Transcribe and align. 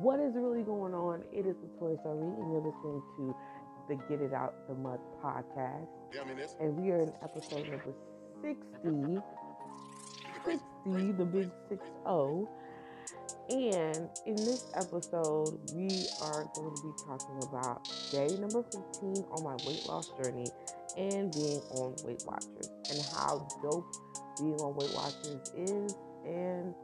What 0.00 0.18
is 0.20 0.34
really 0.34 0.62
going 0.62 0.92
on? 0.92 1.22
It 1.32 1.46
is 1.46 1.54
Latoya 1.56 2.02
Shari, 2.02 2.18
and 2.18 2.52
you're 2.52 2.60
listening 2.60 3.02
to 3.16 3.36
the 3.88 3.94
Get 4.08 4.20
It 4.20 4.34
Out 4.34 4.54
the 4.68 4.74
Mud 4.74 4.98
podcast. 5.22 5.86
Yeah, 6.12 6.22
I 6.22 6.24
mean, 6.24 6.38
And 6.60 6.76
we 6.76 6.90
are 6.90 7.00
in 7.00 7.12
episode 7.22 7.68
number 7.68 7.94
60. 8.42 9.22
60, 10.44 11.12
the 11.12 11.24
big 11.24 11.50
6 11.68 11.86
0. 12.02 12.48
And 13.50 14.08
in 14.26 14.36
this 14.36 14.70
episode, 14.74 15.60
we 15.74 16.06
are 16.22 16.48
going 16.54 16.74
to 16.74 16.82
be 16.82 16.92
talking 17.06 17.38
about 17.48 17.88
day 18.10 18.28
number 18.40 18.62
15 18.62 19.24
on 19.30 19.44
my 19.44 19.54
weight 19.66 19.86
loss 19.86 20.10
journey 20.22 20.46
and 20.96 21.32
being 21.32 21.60
on 21.72 21.94
Weight 22.04 22.22
Watchers 22.26 22.70
and 22.90 23.00
how 23.14 23.46
dope 23.62 23.94
being 24.38 24.54
on 24.54 24.74
Weight 24.74 24.92
Watchers 24.94 25.52
is. 25.54 25.94
And 26.26 26.74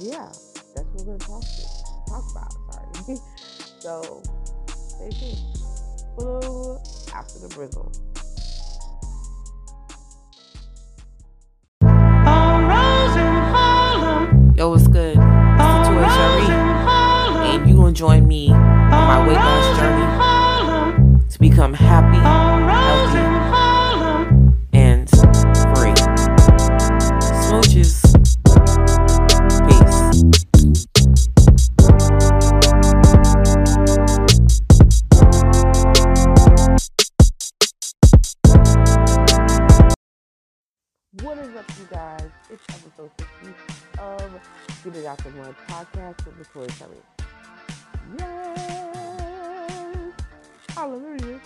yeah, 0.00 0.30
that's 0.76 0.88
what 0.88 1.06
we're 1.06 1.16
going 1.16 1.18
to 1.18 1.26
talk 1.26 1.42
to, 1.42 1.62
talk 2.08 2.24
about. 2.30 2.52
Sorry. 2.72 3.16
so 3.80 4.22
stay 4.68 5.10
tuned. 5.10 5.38
Blue 6.16 6.78
after 7.14 7.38
the 7.38 7.48
brizzle. 7.48 7.92
Yo, 14.56 14.70
what's 14.70 14.88
good? 14.88 15.18
It's 15.18 15.18
Latoya 15.18 16.08
Shari, 16.08 16.46
and 17.46 17.68
you 17.68 17.76
gonna 17.76 17.92
join 17.92 18.26
me 18.26 18.50
on 18.50 18.88
my 18.88 19.28
weight 19.28 19.36
loss 19.36 19.78
journey 19.78 21.28
to 21.28 21.38
become 21.38 21.74
happy, 21.74 22.16
Shari. 46.72 46.96
Yes! 48.18 49.96
Hallelujah. 50.70 51.40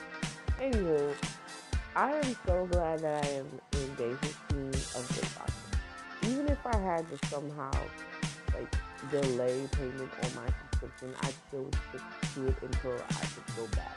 Anywho, 0.60 1.14
I 1.96 2.12
am 2.12 2.36
so 2.46 2.66
glad 2.66 3.00
that 3.00 3.24
I 3.24 3.28
am 3.28 3.46
in 3.72 3.94
day 3.94 4.14
15 4.14 4.68
of 4.68 5.04
Watchers. 5.38 5.54
Even 6.22 6.48
if 6.48 6.66
I 6.66 6.76
had 6.76 7.08
to 7.10 7.26
somehow, 7.28 7.72
like, 8.54 8.74
delay 9.10 9.66
payment 9.72 10.10
on 10.22 10.34
my 10.34 10.48
subscription, 10.60 11.14
I 11.22 11.32
still 11.48 11.62
would 11.64 11.78
stick 11.88 12.02
to 12.34 12.46
it 12.48 12.56
until 12.62 12.94
I 12.94 13.24
could 13.26 13.56
go 13.56 13.66
back. 13.76 13.96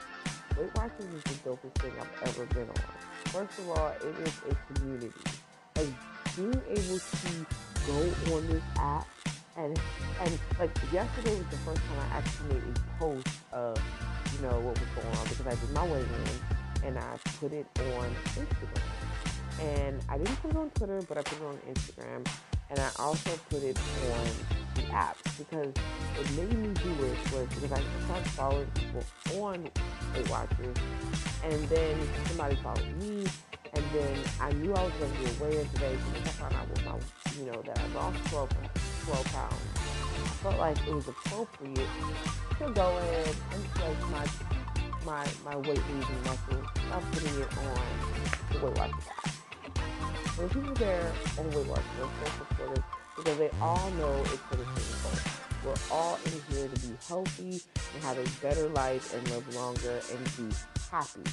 Weight 0.57 0.73
Watchers 0.75 1.13
is 1.13 1.23
the 1.23 1.49
dopest 1.49 1.75
thing 1.81 1.93
I've 1.99 2.29
ever 2.29 2.45
been 2.47 2.69
on. 2.69 2.75
First 3.25 3.59
of 3.59 3.69
all, 3.71 3.87
it 3.89 4.15
is 4.27 4.33
a 4.49 4.73
community 4.73 5.11
like 5.75 5.87
being 6.35 6.61
able 6.69 6.99
to 6.99 7.45
go 7.87 8.35
on 8.35 8.47
this 8.47 8.63
app 8.77 9.07
and 9.57 9.79
and 10.21 10.39
like 10.59 10.71
yesterday 10.91 11.35
was 11.35 11.47
the 11.47 11.57
first 11.57 11.81
time 11.81 11.99
I 12.11 12.17
actually 12.17 12.55
made 12.55 12.63
a 12.63 12.99
post 12.99 13.27
of 13.51 13.77
you 14.33 14.47
know 14.47 14.59
what 14.59 14.79
was 14.79 14.89
going 14.95 15.17
on 15.17 15.27
because 15.27 15.47
I 15.47 15.55
did 15.55 15.69
my 15.71 15.85
weigh 15.85 16.01
in 16.01 16.87
and 16.87 16.97
I 16.97 17.17
put 17.39 17.53
it 17.53 17.65
on 17.79 18.09
Instagram. 18.35 18.81
And 19.61 20.01
I 20.09 20.17
didn't 20.17 20.35
put 20.41 20.51
it 20.51 20.57
on 20.57 20.69
Twitter 20.71 21.01
but 21.07 21.17
I 21.17 21.21
put 21.21 21.39
it 21.39 21.45
on 21.45 21.57
Instagram. 21.71 22.27
And 22.69 22.79
I 22.79 22.89
also 22.97 23.29
put 23.49 23.61
it 23.61 23.77
on 24.11 24.27
the 24.75 24.91
app 24.91 25.17
because 25.37 25.73
what 26.15 26.31
made 26.31 26.57
me 26.57 26.73
do 26.73 26.91
it 27.05 27.31
was 27.31 27.47
because 27.49 27.71
I 27.71 27.81
started 28.05 28.31
following 28.31 28.67
people 28.73 29.43
on 29.43 29.69
Weight 30.15 30.29
Watchers. 30.29 30.77
And 31.43 31.69
then 31.69 31.97
somebody 32.27 32.55
followed 32.55 32.97
me. 32.97 33.25
And 33.75 33.83
then 33.93 34.17
I 34.39 34.51
knew 34.53 34.73
I 34.73 34.83
was 34.83 34.93
going 34.93 35.11
to 35.11 35.19
be 35.19 35.25
away 35.39 35.67
today 35.73 35.97
because 36.13 36.27
I 36.27 36.31
found 36.31 36.55
out 36.55 36.69
with 36.69 36.85
my, 36.85 36.95
you 37.39 37.51
know, 37.51 37.61
that 37.61 37.79
I 37.79 37.87
lost 37.95 38.23
12, 38.29 38.49
12 39.05 39.25
pounds. 39.33 39.55
I 39.75 40.27
felt 40.43 40.59
like 40.59 40.77
it 40.87 40.93
was 40.93 41.07
appropriate 41.09 41.89
to 42.59 42.71
go 42.71 42.97
in 42.97 43.35
and 43.53 43.63
place 43.75 43.97
my 44.11 44.25
my 45.05 45.27
my 45.43 45.57
weight 45.57 45.81
losing 45.91 46.23
muscle. 46.23 46.63
I'm 46.91 47.01
putting 47.11 47.41
it 47.41 47.57
on 47.57 47.79
the 48.51 48.65
Weight 48.65 48.77
Watchers. 48.77 49.03
And 50.39 50.49
the 50.49 50.53
people 50.53 50.73
there 50.75 51.11
on 51.37 51.51
Weight 51.51 51.67
Watchers 51.67 51.85
are 52.01 52.09
so 52.25 52.31
supportive 52.37 52.83
because 53.17 53.37
they 53.37 53.49
all 53.61 53.91
know 53.91 54.21
it's 54.21 54.37
for 54.37 54.55
the 54.55 54.63
same 54.63 55.03
goal. 55.03 55.33
We're 55.65 55.95
all 55.95 56.19
in 56.25 56.55
here 56.55 56.67
to 56.67 56.79
be 56.87 56.93
healthy 57.07 57.61
and 57.93 58.03
have 58.03 58.17
a 58.17 58.41
better 58.41 58.69
life 58.69 59.13
and 59.13 59.29
live 59.29 59.55
longer 59.55 59.99
and 60.11 60.23
be 60.37 60.55
happy. 60.89 61.23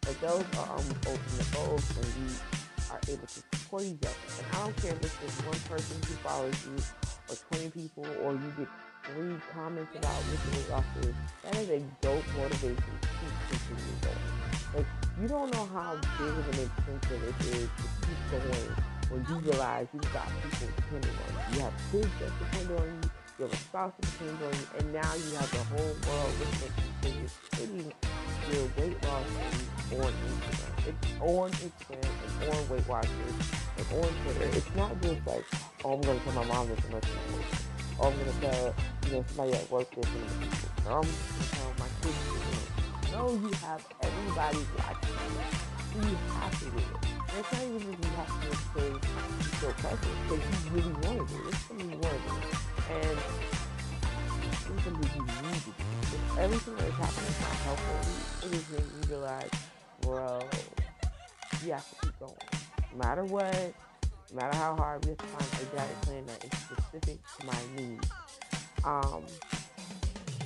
But 0.00 0.20
those 0.20 0.44
are 0.58 0.68
almost 0.68 1.06
ultimate 1.06 1.52
goals 1.54 1.84
when 1.96 2.26
we 2.26 2.34
are 2.90 3.00
able 3.08 3.26
to 3.26 3.28
support 3.28 3.82
each 3.84 3.98
other. 4.02 4.14
And 4.38 4.46
I 4.52 4.64
don't 4.64 4.76
care 4.76 4.92
if 4.92 5.04
it's 5.04 5.16
just 5.20 5.46
one 5.46 5.78
person 5.78 5.96
who 6.06 6.14
follows 6.26 6.66
you 6.66 6.82
or 7.30 7.36
20 7.56 7.70
people 7.70 8.06
or 8.22 8.32
you 8.32 8.52
get 8.58 8.68
three 9.06 9.36
comments 9.54 9.90
about 9.96 10.12
what 10.12 10.70
loss. 10.70 10.84
That 11.44 11.56
is 11.56 11.70
a 11.70 11.80
dope 12.00 12.24
motivation 12.36 12.76
to 12.76 13.08
keep 13.08 13.34
continuing 13.48 14.00
going. 14.02 14.40
Like, 14.76 14.86
you 15.20 15.28
don't 15.28 15.52
know 15.54 15.66
how 15.72 15.94
big 16.18 16.28
of 16.28 16.48
an 16.48 16.68
incentive 16.68 17.22
it 17.22 17.46
is 17.46 17.68
to 17.76 17.84
keep 18.06 18.20
going 18.30 18.74
when 19.10 19.26
you 19.28 19.50
realize 19.50 19.86
you've 19.92 20.12
got 20.12 20.28
people 20.42 20.68
depending 20.76 21.10
on 21.10 21.30
you. 21.34 21.56
You 21.56 21.60
have 21.62 21.74
kids 21.90 22.08
that 22.20 22.32
depend 22.38 22.78
on 22.78 22.86
you. 22.86 23.10
You 23.38 23.44
have 23.46 23.52
a 23.52 23.56
spouse 23.56 23.92
that 23.98 24.10
depends 24.10 24.42
on 24.42 24.52
you. 24.52 24.66
And 24.78 24.92
now 24.92 25.14
you 25.14 25.34
have 25.36 25.50
the 25.50 25.64
whole 25.70 25.96
world 26.06 26.32
listening 26.38 26.72
to 27.02 27.08
you. 27.08 28.29
Your 28.52 28.68
weight 28.78 29.02
loss 29.04 29.26
on 29.92 30.12
Instagram. 30.12 30.70
It's 30.88 31.20
on 31.20 31.50
Instagram 31.50 32.10
and 32.40 32.54
on 32.54 32.68
Weight 32.68 32.88
Watchers 32.88 33.34
and 33.76 33.86
on 34.04 34.10
Twitter. 34.24 34.56
It's 34.56 34.74
not 34.74 35.00
just 35.02 35.26
like, 35.26 35.44
oh, 35.84 35.94
I'm 35.94 36.00
going 36.00 36.18
to 36.18 36.24
tell 36.24 36.34
my 36.34 36.44
mom 36.46 36.68
this 36.68 36.84
and 36.84 36.94
let 36.94 37.04
Or 37.04 37.10
oh, 38.00 38.08
I'm 38.08 38.16
going 38.16 38.32
to 38.32 38.40
tell, 38.40 38.74
you 39.06 39.12
know, 39.12 39.24
somebody 39.28 39.52
at 39.52 39.70
work 39.70 39.90
this 39.94 40.06
and 40.06 40.86
Or 40.86 40.92
I'm 40.92 41.02
going 41.02 41.06
to 41.06 41.50
tell 41.50 41.72
my 41.78 41.88
kids 42.00 42.18
this. 42.32 43.12
No, 43.12 43.32
you 43.32 43.50
have 43.66 43.86
everybody 44.02 44.58
watching 44.78 45.10
you. 45.10 45.70
So 45.90 45.98
you 46.08 46.16
have 46.34 46.58
to 46.58 46.64
do 46.64 46.78
it. 46.78 46.84
And 47.30 47.38
it's 47.38 47.52
not 47.52 47.62
even 47.62 47.80
just 47.80 47.98
you 47.98 48.10
have 48.16 48.30
to 48.30 48.38
do 48.40 48.50
it 48.50 49.00
because 49.00 49.30
you 49.36 49.50
feel 49.58 49.72
pressure, 49.72 50.14
because 50.28 50.64
you 50.64 50.70
really 50.70 50.92
want 50.92 51.28
to 51.28 51.34
do 51.34 51.40
it. 51.40 51.48
It's 51.48 51.58
something 51.66 51.90
you 51.90 51.98
want 51.98 52.14
to 52.14 52.30
do. 52.30 52.36
And 52.94 53.59
do. 54.76 56.40
Everything 56.40 56.76
that 56.76 56.86
is 56.86 56.94
happening 56.94 57.30
is 57.30 57.40
not 57.40 57.56
helpful. 57.66 58.48
it 58.48 58.54
is 58.54 58.70
making 58.70 59.00
me 59.00 59.06
realize, 59.08 59.50
bro, 60.02 60.40
you 61.64 61.72
have 61.72 61.88
to 61.90 62.06
keep 62.06 62.18
going. 62.18 62.34
No 62.92 62.98
matter 62.98 63.24
what, 63.24 63.74
no 64.32 64.36
matter 64.36 64.56
how 64.56 64.76
hard, 64.76 65.04
we 65.04 65.10
have 65.10 65.18
to 65.18 65.26
find 65.26 65.62
a 65.62 65.76
diet 65.76 66.00
plan 66.02 66.26
that 66.26 66.44
is 66.44 66.58
specific 66.58 67.18
to 67.38 67.46
my 67.46 67.58
needs. 67.76 68.08
Um, 68.84 69.22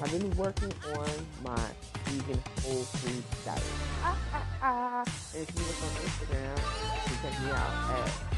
I've 0.02 0.10
been 0.10 0.36
working 0.36 0.72
on 0.96 1.08
my 1.42 1.66
vegan 2.06 2.42
whole 2.62 2.82
food 2.82 3.24
diet. 3.44 3.62
Ah, 4.02 4.18
ah, 4.32 4.46
ah. 4.62 5.04
And 5.34 5.42
if 5.42 5.54
you 5.54 5.62
look 5.62 5.82
on 5.82 5.92
Instagram, 6.02 6.56
you 6.92 7.16
can 7.20 7.30
check 7.30 7.40
me 7.42 7.50
out 7.50 7.74
at. 7.94 8.34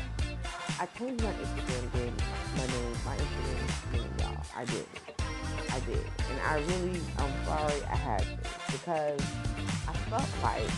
I 0.79 0.87
changed 0.99 1.25
my 1.25 1.31
Instagram 1.31 1.93
game, 1.95 2.17
my 2.57 2.67
name, 2.67 2.97
my 3.07 3.17
Instagram 3.17 3.93
name, 3.93 4.13
y'all. 4.21 4.45
I 4.55 4.65
did. 4.67 5.16
I 5.77 5.81
did. 5.81 6.07
And 6.31 6.41
I 6.41 6.57
really, 6.57 6.99
I'm 7.19 7.45
sorry 7.45 7.83
I 7.85 7.97
had 7.97 8.21
to 8.21 8.73
because 8.73 9.21
I 9.87 9.93
felt 10.09 10.25
like, 10.43 10.71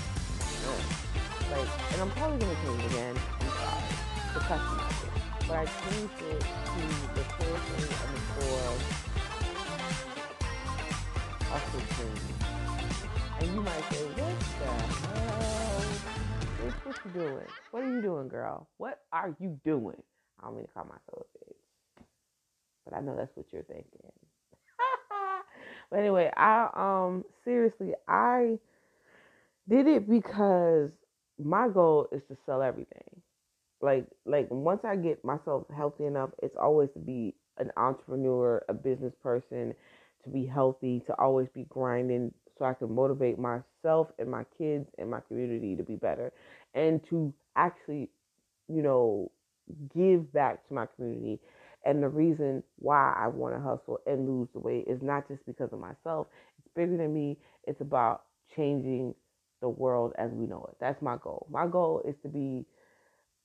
uh, 0.67 1.55
like, 1.55 1.69
and 1.93 2.03
I'm 2.03 2.11
probably 2.11 2.39
gonna 2.39 2.59
change 2.65 2.83
it 2.83 2.91
again. 2.91 3.17
I'm 3.39 3.47
sorry 3.47 3.85
to 4.35 4.41
customize 4.41 5.05
it, 5.05 5.47
but 5.47 5.57
I 5.57 5.67
changed 5.67 6.19
it 6.19 6.41
to 6.41 6.83
the 7.15 7.25
thing 7.39 7.55
and 7.55 8.17
the 8.17 8.21
core 8.35 8.79
thing. 11.95 12.13
And 13.41 13.55
you 13.55 13.61
might 13.63 13.85
say, 13.93 14.05
what 14.05 14.41
the 14.59 14.67
hell? 15.07 15.83
Bitch, 16.59 16.85
what 16.85 16.97
you 17.05 17.11
doing? 17.13 17.47
What 17.71 17.85
are 17.85 17.95
you 17.95 18.03
doing, 18.03 18.29
girl? 18.29 18.69
What 18.79 19.03
are 19.13 19.33
you 19.39 19.61
doing? 19.65 20.03
I 20.41 20.47
don't 20.47 20.57
mean 20.57 20.67
to 20.67 20.73
call 20.73 20.85
myself 20.85 21.23
a 21.23 21.39
bitch. 21.39 21.55
But 22.85 22.97
I 22.97 23.01
know 23.01 23.15
that's 23.15 23.37
what 23.37 23.47
you're 23.53 23.63
thinking. 23.63 24.13
But 25.91 26.01
anyway, 26.01 26.31
I 26.37 26.69
um 26.75 27.25
seriously 27.45 27.93
I 28.09 28.59
did 29.69 29.87
it 29.87 30.09
because 30.09 30.91
my 31.43 31.69
goal 31.69 32.09
is 32.13 32.23
to 32.29 32.37
sell 32.47 32.63
everything. 32.63 33.05
Like 33.81 34.07
like 34.27 34.49
once 34.51 34.81
I 34.85 34.97
get 34.97 35.25
myself 35.25 35.67
healthy 35.75 36.05
enough, 36.07 36.31
it's 36.43 36.57
always 36.61 36.91
to 36.95 36.99
be 37.01 37.35
an 37.59 37.71
entrepreneur, 37.77 38.65
a 38.69 38.75
business 38.75 39.15
person, 39.23 39.75
to 40.25 40.31
be 40.31 40.47
healthy, 40.47 41.03
to 41.07 41.19
always 41.21 41.49
be 41.55 41.65
grinding 41.69 42.33
so 42.59 42.65
I 42.65 42.75
can 42.75 42.93
motivate 42.95 43.39
myself 43.39 44.09
and 44.19 44.31
my 44.31 44.45
kids 44.59 44.89
and 44.99 45.11
my 45.11 45.21
community 45.29 45.77
to 45.77 45.83
be 45.85 45.97
better 45.97 46.33
and 46.75 47.01
to 47.11 47.33
actually, 47.57 48.11
you 48.69 48.83
know, 48.83 49.31
give 49.95 50.33
back 50.33 50.67
to 50.69 50.75
my 50.75 50.87
community 50.97 51.41
And 51.89 52.05
the 52.05 52.11
reason 52.11 52.63
why 52.79 53.15
I 53.19 53.29
want 53.29 53.57
to 53.57 53.63
hustle 53.63 54.01
and 54.07 54.29
lose 54.29 54.51
the 54.55 54.61
weight 54.61 54.87
is 54.89 55.03
not 55.03 55.29
just 55.29 55.47
because 55.47 55.73
of 55.73 55.81
myself. 55.81 56.29
It's 56.61 56.69
bigger 56.77 56.99
than 56.99 57.15
me. 57.15 57.39
It's 57.65 57.83
about 57.83 58.25
changing 58.57 59.17
the 59.63 59.71
world 59.71 60.15
as 60.19 60.33
we 60.33 60.47
know 60.47 60.67
it. 60.71 60.77
That's 60.81 61.03
my 61.03 61.19
goal. 61.23 61.49
My 61.51 61.67
goal 61.69 62.03
is 62.09 62.17
to 62.25 62.31
be 62.31 62.67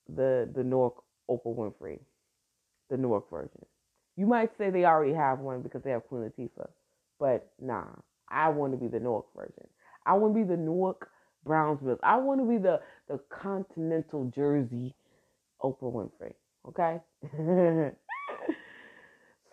the 0.08 0.50
the 0.54 0.64
Newark 0.64 0.96
Oprah 1.30 1.56
Winfrey, 1.56 2.00
the 2.90 2.98
Newark 2.98 3.30
version. 3.30 3.66
You 4.16 4.26
might 4.26 4.50
say 4.58 4.70
they 4.70 4.86
already 4.86 5.14
have 5.14 5.40
one 5.40 5.62
because 5.62 5.82
they 5.84 5.92
have 5.92 6.06
Queen 6.08 6.22
Latifah, 6.22 6.70
but 7.20 7.52
nah, 7.60 7.86
I 8.30 8.50
want 8.50 8.74
to 8.74 8.78
be 8.78 8.88
the 8.88 9.00
Newark 9.00 9.26
version. 9.36 9.68
I 10.06 10.14
want 10.14 10.34
to 10.34 10.40
be 10.40 10.48
the 10.48 10.58
Newark 10.58 11.08
Brownsville. 11.44 11.98
I 12.04 12.18
want 12.18 12.40
to 12.42 12.46
be 12.48 12.58
the 12.58 12.80
the 13.08 13.20
Continental 13.30 14.30
Jersey 14.34 14.94
Oprah 15.62 15.92
Winfrey. 15.92 16.34
Okay. 16.68 17.00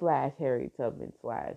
slash 0.01 0.33
Harriet 0.39 0.75
Tubman 0.75 1.13
slash 1.21 1.55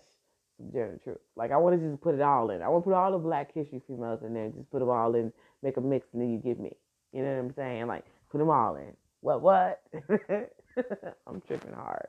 Sojourner 0.58 1.00
Truth. 1.02 1.19
Like 1.37 1.52
I 1.52 1.56
want 1.56 1.81
to 1.81 1.88
just 1.91 2.02
put 2.02 2.14
it 2.14 2.20
all 2.20 2.50
in. 2.50 2.62
I 2.62 2.69
want 2.69 2.85
to 2.85 2.91
put 2.91 2.96
all 2.96 3.12
the 3.12 3.19
Black 3.19 3.52
History 3.55 3.82
females 3.88 4.20
in 4.25 4.35
there, 4.35 4.50
just 4.50 4.70
put 4.70 4.81
them 4.81 4.91
all 4.91 5.17
in, 5.17 5.32
make 5.62 5.79
a 5.79 5.81
mix, 5.81 6.06
and 6.12 6.23
then 6.23 6.31
you 6.31 6.38
give 6.38 6.61
me. 6.61 6.73
You 7.12 7.25
know 7.25 7.32
what 7.32 7.44
I'm 7.44 7.55
saying? 7.56 7.87
Like 7.88 8.05
put 8.31 8.38
them 8.38 8.50
all 8.50 8.76
in. 8.76 8.93
What 9.23 9.43
what? 9.43 9.82
I'm 11.26 11.41
tripping 11.49 11.75
hard. 11.75 12.08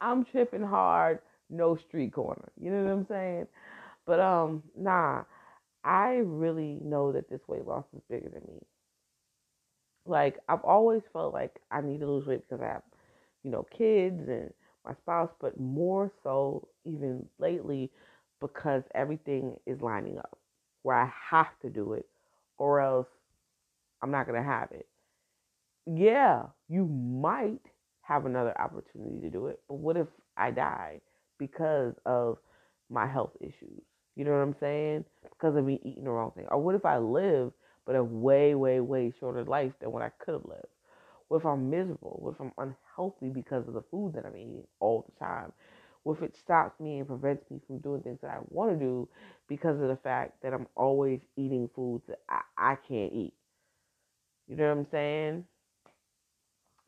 I'm 0.00 0.26
tripping 0.26 0.64
hard. 0.64 1.20
No 1.50 1.76
street 1.76 2.12
corner. 2.12 2.50
You 2.60 2.72
know 2.72 2.84
what 2.84 2.92
I'm 2.92 3.06
saying? 3.06 3.46
But 4.06 4.20
um, 4.20 4.62
nah. 4.76 5.24
I 5.84 6.22
really 6.24 6.78
know 6.82 7.12
that 7.12 7.28
this 7.28 7.42
weight 7.46 7.66
loss 7.66 7.84
is 7.94 8.02
bigger 8.10 8.30
than 8.30 8.42
me. 8.48 8.60
Like 10.06 10.38
I've 10.48 10.64
always 10.64 11.02
felt 11.12 11.34
like 11.34 11.60
I 11.70 11.82
need 11.82 12.00
to 12.00 12.06
lose 12.10 12.26
weight 12.26 12.42
because 12.48 12.62
I 12.62 12.68
have, 12.72 12.82
you 13.42 13.50
know, 13.50 13.66
kids 13.76 14.28
and 14.28 14.52
my 14.84 14.94
spouse, 14.94 15.30
but 15.40 15.58
more 15.58 16.10
so 16.22 16.68
even 16.84 17.26
lately 17.38 17.90
because 18.40 18.82
everything 18.94 19.56
is 19.66 19.80
lining 19.80 20.18
up 20.18 20.38
where 20.82 20.96
I 20.96 21.10
have 21.30 21.58
to 21.62 21.70
do 21.70 21.94
it 21.94 22.06
or 22.58 22.80
else 22.80 23.08
I'm 24.02 24.10
not 24.10 24.26
going 24.26 24.40
to 24.40 24.46
have 24.48 24.70
it. 24.72 24.86
Yeah, 25.86 26.44
you 26.68 26.86
might 26.86 27.60
have 28.02 28.26
another 28.26 28.58
opportunity 28.60 29.20
to 29.20 29.30
do 29.30 29.46
it, 29.46 29.60
but 29.68 29.76
what 29.76 29.96
if 29.96 30.08
I 30.36 30.50
die 30.50 31.00
because 31.38 31.94
of 32.06 32.38
my 32.90 33.06
health 33.06 33.32
issues? 33.40 33.82
You 34.16 34.24
know 34.24 34.32
what 34.32 34.38
I'm 34.38 34.56
saying? 34.60 35.04
Because 35.22 35.56
of 35.56 35.64
me 35.64 35.80
eating 35.84 36.04
the 36.04 36.10
wrong 36.10 36.32
thing. 36.36 36.46
Or 36.50 36.58
what 36.58 36.74
if 36.74 36.84
I 36.84 36.98
live 36.98 37.52
but 37.86 37.96
a 37.96 38.04
way, 38.04 38.54
way, 38.54 38.80
way 38.80 39.12
shorter 39.18 39.44
life 39.44 39.72
than 39.80 39.92
what 39.92 40.02
I 40.02 40.10
could 40.18 40.34
have 40.34 40.44
lived? 40.46 40.66
What 41.28 41.38
if 41.38 41.46
I'm 41.46 41.70
miserable? 41.70 42.18
What 42.20 42.34
if 42.34 42.40
I'm 42.40 42.52
unhealthy 42.58 43.30
because 43.30 43.66
of 43.66 43.74
the 43.74 43.82
food 43.90 44.14
that 44.14 44.26
I'm 44.26 44.36
eating 44.36 44.64
all 44.80 45.06
the 45.08 45.24
time? 45.24 45.52
What 46.02 46.18
if 46.18 46.22
it 46.22 46.36
stops 46.36 46.78
me 46.80 46.98
and 46.98 47.06
prevents 47.08 47.50
me 47.50 47.60
from 47.66 47.78
doing 47.78 48.02
things 48.02 48.18
that 48.20 48.30
I 48.30 48.38
want 48.48 48.72
to 48.72 48.78
do 48.78 49.08
because 49.48 49.80
of 49.80 49.88
the 49.88 49.96
fact 49.96 50.42
that 50.42 50.52
I'm 50.52 50.66
always 50.76 51.20
eating 51.36 51.70
foods 51.74 52.04
that 52.08 52.18
I, 52.28 52.40
I 52.58 52.74
can't 52.76 53.12
eat? 53.12 53.32
You 54.46 54.56
know 54.56 54.68
what 54.68 54.78
I'm 54.78 54.86
saying? 54.90 55.44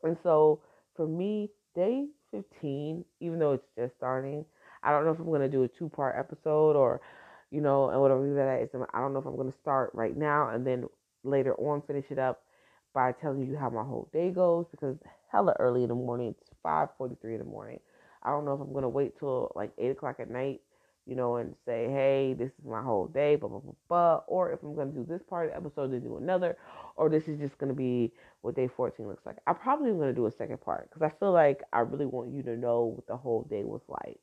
And 0.03 0.17
so 0.21 0.61
for 0.95 1.07
me, 1.07 1.49
day 1.75 2.05
15, 2.31 3.03
even 3.19 3.39
though 3.39 3.53
it's 3.53 3.67
just 3.75 3.95
starting, 3.95 4.45
I 4.83 4.91
don't 4.91 5.05
know 5.05 5.11
if 5.11 5.19
I'm 5.19 5.25
going 5.25 5.41
to 5.41 5.49
do 5.49 5.63
a 5.63 5.67
two 5.67 5.89
part 5.89 6.15
episode 6.17 6.75
or, 6.75 7.01
you 7.49 7.61
know, 7.61 7.89
and 7.89 7.99
whatever 7.99 8.31
that 8.35 8.61
is. 8.61 8.69
I 8.93 8.99
don't 8.99 9.13
know 9.13 9.19
if 9.19 9.25
I'm 9.25 9.35
going 9.35 9.51
to 9.51 9.57
start 9.57 9.91
right 9.95 10.15
now 10.15 10.49
and 10.49 10.65
then 10.65 10.85
later 11.23 11.55
on 11.55 11.81
finish 11.81 12.05
it 12.11 12.19
up 12.19 12.43
by 12.93 13.11
telling 13.11 13.45
you 13.47 13.55
how 13.57 13.69
my 13.69 13.83
whole 13.83 14.09
day 14.11 14.31
goes 14.31 14.65
because 14.71 14.97
hella 15.31 15.55
early 15.59 15.83
in 15.83 15.89
the 15.89 15.95
morning. 15.95 16.29
It's 16.29 16.49
5:43 16.63 17.33
in 17.33 17.39
the 17.39 17.45
morning. 17.45 17.79
I 18.23 18.31
don't 18.31 18.45
know 18.45 18.53
if 18.53 18.61
I'm 18.61 18.73
gonna 18.73 18.89
wait 18.89 19.17
till 19.19 19.51
like 19.55 19.71
eight 19.77 19.91
o'clock 19.91 20.19
at 20.19 20.29
night, 20.29 20.61
you 21.05 21.15
know, 21.15 21.37
and 21.37 21.55
say, 21.65 21.89
hey, 21.89 22.33
this 22.33 22.51
is 22.51 22.65
my 22.65 22.81
whole 22.81 23.07
day, 23.07 23.35
blah 23.35 23.49
blah 23.49 23.59
blah 23.59 23.73
blah, 23.87 24.21
or 24.27 24.51
if 24.51 24.61
I'm 24.63 24.75
gonna 24.75 24.91
do 24.91 25.05
this 25.07 25.21
part 25.23 25.45
of 25.47 25.51
the 25.51 25.57
episode 25.57 25.91
to 25.91 25.99
do 25.99 26.17
another, 26.17 26.57
or 26.95 27.09
this 27.09 27.27
is 27.27 27.39
just 27.39 27.57
gonna 27.57 27.73
be 27.73 28.11
what 28.41 28.55
day 28.55 28.67
14 28.67 29.07
looks 29.07 29.25
like. 29.25 29.37
I 29.47 29.53
probably 29.53 29.89
am 29.89 29.99
gonna 29.99 30.13
do 30.13 30.25
a 30.25 30.31
second 30.31 30.61
part 30.61 30.89
because 30.89 31.01
I 31.01 31.09
feel 31.19 31.31
like 31.31 31.63
I 31.73 31.79
really 31.79 32.05
want 32.05 32.31
you 32.31 32.43
to 32.43 32.57
know 32.57 32.85
what 32.95 33.07
the 33.07 33.17
whole 33.17 33.43
day 33.43 33.63
was 33.63 33.81
like. 33.87 34.19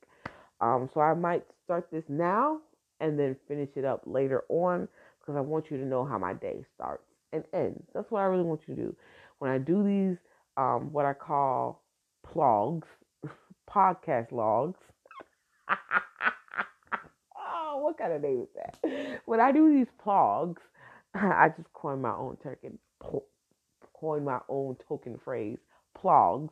Um, 0.61 0.89
so 0.93 1.01
I 1.01 1.15
might 1.15 1.45
start 1.65 1.89
this 1.91 2.05
now 2.09 2.61
and 3.01 3.19
then 3.19 3.37
finish 3.49 3.71
it 3.77 3.85
up 3.85 4.03
later 4.07 4.45
on 4.49 4.89
because 5.21 5.37
I 5.37 5.41
want 5.41 5.71
you 5.71 5.77
to 5.79 5.85
know 5.85 6.05
how 6.05 6.19
my 6.19 6.33
day 6.33 6.65
starts 6.75 7.14
and 7.35 7.45
ends. 7.53 7.83
That's 7.93 8.11
what 8.11 8.21
I 8.21 8.25
really 8.25 8.45
want 8.45 8.63
you 8.67 8.75
to 8.75 8.81
do. 8.81 8.97
When 9.39 9.51
I 9.51 9.59
do 9.59 9.83
these, 9.83 10.17
um, 10.57 10.93
what 10.93 11.05
I 11.05 11.13
call 11.13 11.83
plogs, 12.27 12.87
podcast 13.71 14.33
logs. 14.33 14.79
oh, 17.37 17.79
what 17.83 17.99
kind 17.99 18.13
of 18.13 18.23
name 18.23 18.43
is 18.43 18.49
that? 18.55 19.21
When 19.27 19.41
I 19.41 19.53
do 19.53 19.73
these 19.73 19.89
plogs, 20.05 20.59
I 21.15 21.51
just 21.57 21.73
coin 21.73 22.01
my 22.01 22.15
own 22.15 22.37
token, 22.43 22.79
coin 23.93 24.25
my 24.25 24.39
own 24.49 24.77
token 24.89 25.19
phrase, 25.25 25.59
plogs. 26.01 26.51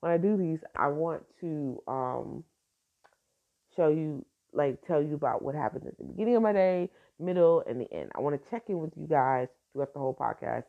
When 0.00 0.12
I 0.12 0.18
do 0.18 0.36
these, 0.36 0.58
I 0.76 0.88
want 0.88 1.22
to 1.40 1.82
um, 1.88 2.44
show 3.76 3.88
you, 3.88 4.24
like, 4.52 4.86
tell 4.86 5.02
you 5.02 5.14
about 5.14 5.42
what 5.42 5.54
happened 5.54 5.86
at 5.86 5.96
the 5.96 6.04
beginning 6.04 6.36
of 6.36 6.42
my 6.42 6.52
day, 6.52 6.90
middle, 7.18 7.62
and 7.66 7.80
the 7.80 7.90
end. 7.92 8.10
I 8.14 8.20
want 8.20 8.42
to 8.42 8.50
check 8.50 8.64
in 8.68 8.78
with 8.80 8.92
you 8.96 9.06
guys 9.06 9.48
throughout 9.74 9.92
the 9.92 10.00
whole 10.00 10.16
podcast, 10.16 10.64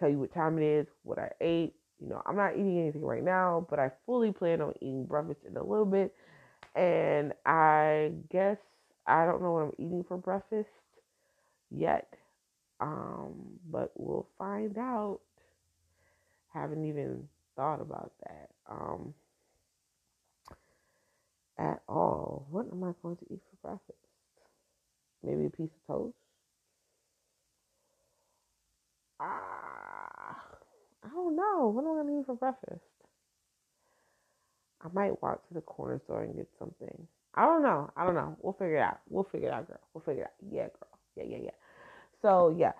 tell 0.00 0.08
you 0.08 0.18
what 0.18 0.34
time 0.34 0.58
it 0.58 0.64
is, 0.64 0.88
what 1.04 1.20
I 1.20 1.30
ate. 1.40 1.74
You 2.00 2.08
know, 2.08 2.22
I'm 2.26 2.36
not 2.36 2.54
eating 2.54 2.80
anything 2.80 3.02
right 3.04 3.22
now, 3.22 3.66
but 3.70 3.78
I 3.78 3.92
fully 4.04 4.32
plan 4.32 4.60
on 4.60 4.74
eating 4.80 5.06
breakfast 5.06 5.42
in 5.48 5.56
a 5.56 5.62
little 5.62 5.86
bit. 5.86 6.14
And 6.74 7.32
I 7.46 8.12
guess 8.32 8.58
I 9.06 9.24
don't 9.26 9.42
know 9.42 9.52
what 9.52 9.62
I'm 9.62 9.72
eating 9.78 10.04
for 10.08 10.18
breakfast 10.18 10.68
yet. 11.70 12.16
Um, 12.80 13.60
but 13.70 13.92
we'll 13.94 14.26
find 14.38 14.76
out. 14.76 15.20
Haven't 16.52 16.86
even 16.86 17.28
thought 17.54 17.80
about 17.80 18.12
that. 18.24 18.50
Um, 18.68 19.14
at 21.58 21.82
all. 21.88 22.46
What 22.50 22.66
am 22.70 22.84
I 22.84 22.92
going 23.02 23.16
to 23.16 23.24
eat 23.32 23.40
for 23.50 23.68
breakfast? 23.68 23.98
Maybe 25.22 25.46
a 25.46 25.50
piece 25.50 25.70
of 25.70 25.86
toast? 25.86 26.25
Ah, 29.20 30.36
I 31.04 31.08
don't 31.08 31.36
know. 31.36 31.68
What 31.68 31.84
am 31.84 31.92
I 31.92 32.02
gonna 32.02 32.20
eat 32.20 32.26
for 32.26 32.34
breakfast? 32.34 32.82
I 34.82 34.88
might 34.92 35.20
walk 35.22 35.46
to 35.48 35.54
the 35.54 35.62
corner 35.62 36.00
store 36.04 36.22
and 36.22 36.36
get 36.36 36.48
something. 36.58 37.06
I 37.34 37.44
don't 37.46 37.62
know. 37.62 37.90
I 37.96 38.04
don't 38.04 38.14
know. 38.14 38.36
We'll 38.40 38.52
figure 38.52 38.76
it 38.76 38.80
out. 38.80 39.00
We'll 39.08 39.24
figure 39.24 39.48
it 39.48 39.52
out, 39.52 39.66
girl. 39.68 39.80
We'll 39.94 40.02
figure 40.02 40.22
it 40.22 40.26
out. 40.26 40.52
Yeah, 40.52 40.68
girl. 40.68 40.98
Yeah, 41.16 41.24
yeah, 41.24 41.44
yeah. 41.44 41.50
So 42.22 42.54
yeah. 42.56 42.72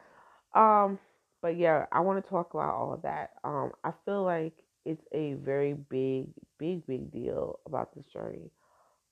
Um, 0.54 0.98
but 1.42 1.56
yeah, 1.56 1.86
I 1.92 2.00
want 2.00 2.22
to 2.22 2.30
talk 2.30 2.54
about 2.54 2.74
all 2.74 2.92
of 2.92 3.02
that. 3.02 3.32
Um, 3.44 3.72
I 3.84 3.92
feel 4.04 4.22
like 4.22 4.54
it's 4.84 5.04
a 5.12 5.34
very 5.34 5.74
big, 5.74 6.28
big, 6.58 6.86
big 6.86 7.10
deal 7.12 7.58
about 7.66 7.94
this 7.94 8.06
journey. 8.06 8.50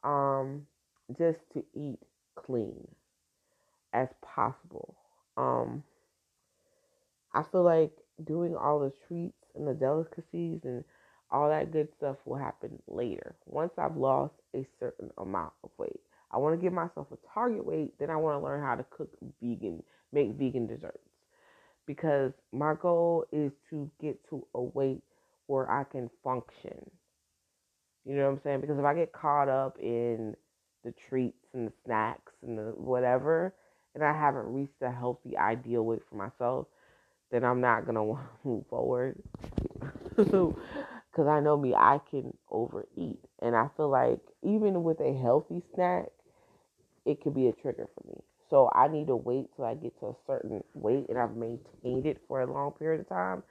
Um, 0.02 0.66
just 1.18 1.40
to 1.52 1.64
eat 1.74 1.98
clean 2.36 2.86
as 3.92 4.08
possible. 4.22 4.96
Um, 5.36 5.82
I 7.34 7.42
feel 7.42 7.64
like 7.64 7.92
doing 8.24 8.56
all 8.56 8.78
the 8.78 8.92
treats 9.08 9.34
and 9.54 9.66
the 9.66 9.74
delicacies 9.74 10.60
and 10.64 10.84
all 11.30 11.48
that 11.48 11.72
good 11.72 11.88
stuff 11.96 12.16
will 12.24 12.36
happen 12.36 12.80
later. 12.86 13.34
Once 13.46 13.72
I've 13.76 13.96
lost 13.96 14.34
a 14.54 14.64
certain 14.78 15.10
amount 15.18 15.52
of 15.64 15.70
weight, 15.76 16.00
I 16.30 16.38
want 16.38 16.58
to 16.58 16.62
give 16.62 16.72
myself 16.72 17.08
a 17.12 17.18
target 17.34 17.66
weight. 17.66 17.98
Then 17.98 18.10
I 18.10 18.16
want 18.16 18.40
to 18.40 18.44
learn 18.44 18.62
how 18.62 18.76
to 18.76 18.84
cook 18.84 19.10
vegan, 19.42 19.82
make 20.12 20.32
vegan 20.34 20.66
desserts. 20.66 20.98
Because 21.86 22.32
my 22.52 22.74
goal 22.74 23.26
is 23.32 23.52
to 23.70 23.90
get 24.00 24.18
to 24.30 24.46
a 24.54 24.62
weight 24.62 25.02
where 25.46 25.70
I 25.70 25.84
can 25.84 26.08
function. 26.22 26.90
You 28.04 28.16
know 28.16 28.24
what 28.24 28.32
I'm 28.32 28.40
saying? 28.42 28.60
Because 28.60 28.78
if 28.78 28.84
I 28.84 28.94
get 28.94 29.12
caught 29.12 29.48
up 29.48 29.78
in 29.80 30.36
the 30.84 30.92
treats 30.92 31.46
and 31.52 31.66
the 31.68 31.72
snacks 31.84 32.32
and 32.42 32.58
the 32.58 32.72
whatever, 32.76 33.54
and 33.94 34.04
I 34.04 34.12
haven't 34.12 34.52
reached 34.52 34.82
a 34.82 34.90
healthy 34.90 35.36
ideal 35.36 35.82
weight 35.84 36.02
for 36.08 36.16
myself, 36.16 36.66
then 37.30 37.44
I'm 37.44 37.60
not 37.60 37.86
gonna 37.86 38.04
want 38.12 38.26
to 38.42 38.48
move 38.48 38.64
forward. 38.68 39.22
Because 41.10 41.28
I 41.28 41.38
know 41.38 41.56
me, 41.56 41.74
I 41.74 42.00
can 42.10 42.36
overeat, 42.50 43.20
and 43.40 43.54
I 43.54 43.68
feel 43.76 43.88
like 43.88 44.18
even 44.42 44.82
with 44.82 44.98
a 45.00 45.12
healthy 45.16 45.62
snack, 45.74 46.06
it 47.04 47.22
could 47.22 47.34
be 47.34 47.48
a 47.48 47.52
trigger 47.52 47.88
for 47.94 48.08
me. 48.08 48.20
So 48.50 48.70
I 48.74 48.88
need 48.88 49.06
to 49.08 49.16
wait 49.16 49.46
till 49.56 49.64
I 49.64 49.74
get 49.74 49.98
to 50.00 50.06
a 50.08 50.14
certain 50.26 50.62
weight 50.74 51.06
and 51.08 51.18
I've 51.18 51.36
maintained 51.36 52.06
it 52.06 52.20
for 52.28 52.40
a 52.42 52.52
long 52.52 52.72
period 52.72 53.00
of 53.00 53.08
time. 53.08 53.42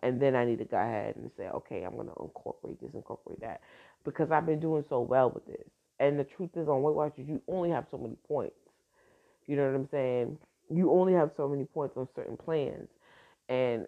And 0.00 0.20
then 0.20 0.36
I 0.36 0.44
need 0.44 0.58
to 0.58 0.64
go 0.64 0.76
ahead 0.76 1.16
and 1.16 1.30
say, 1.36 1.48
okay, 1.48 1.82
I'm 1.82 1.92
to 1.94 2.00
incorporate 2.20 2.80
this, 2.80 2.90
incorporate 2.94 3.40
that. 3.40 3.60
Because 4.04 4.30
I've 4.30 4.46
been 4.46 4.60
doing 4.60 4.84
so 4.88 5.00
well 5.00 5.30
with 5.30 5.46
this. 5.46 5.66
And 5.98 6.18
the 6.18 6.24
truth 6.24 6.50
is, 6.56 6.68
on 6.68 6.82
Weight 6.82 6.94
Watchers, 6.94 7.26
you 7.28 7.42
only 7.48 7.70
have 7.70 7.86
so 7.90 7.98
many 7.98 8.16
points. 8.28 8.54
You 9.46 9.56
know 9.56 9.66
what 9.66 9.74
I'm 9.74 9.88
saying? 9.90 10.38
You 10.70 10.92
only 10.92 11.14
have 11.14 11.30
so 11.36 11.48
many 11.48 11.64
points 11.64 11.96
on 11.96 12.08
certain 12.14 12.36
plans. 12.36 12.88
And 13.48 13.86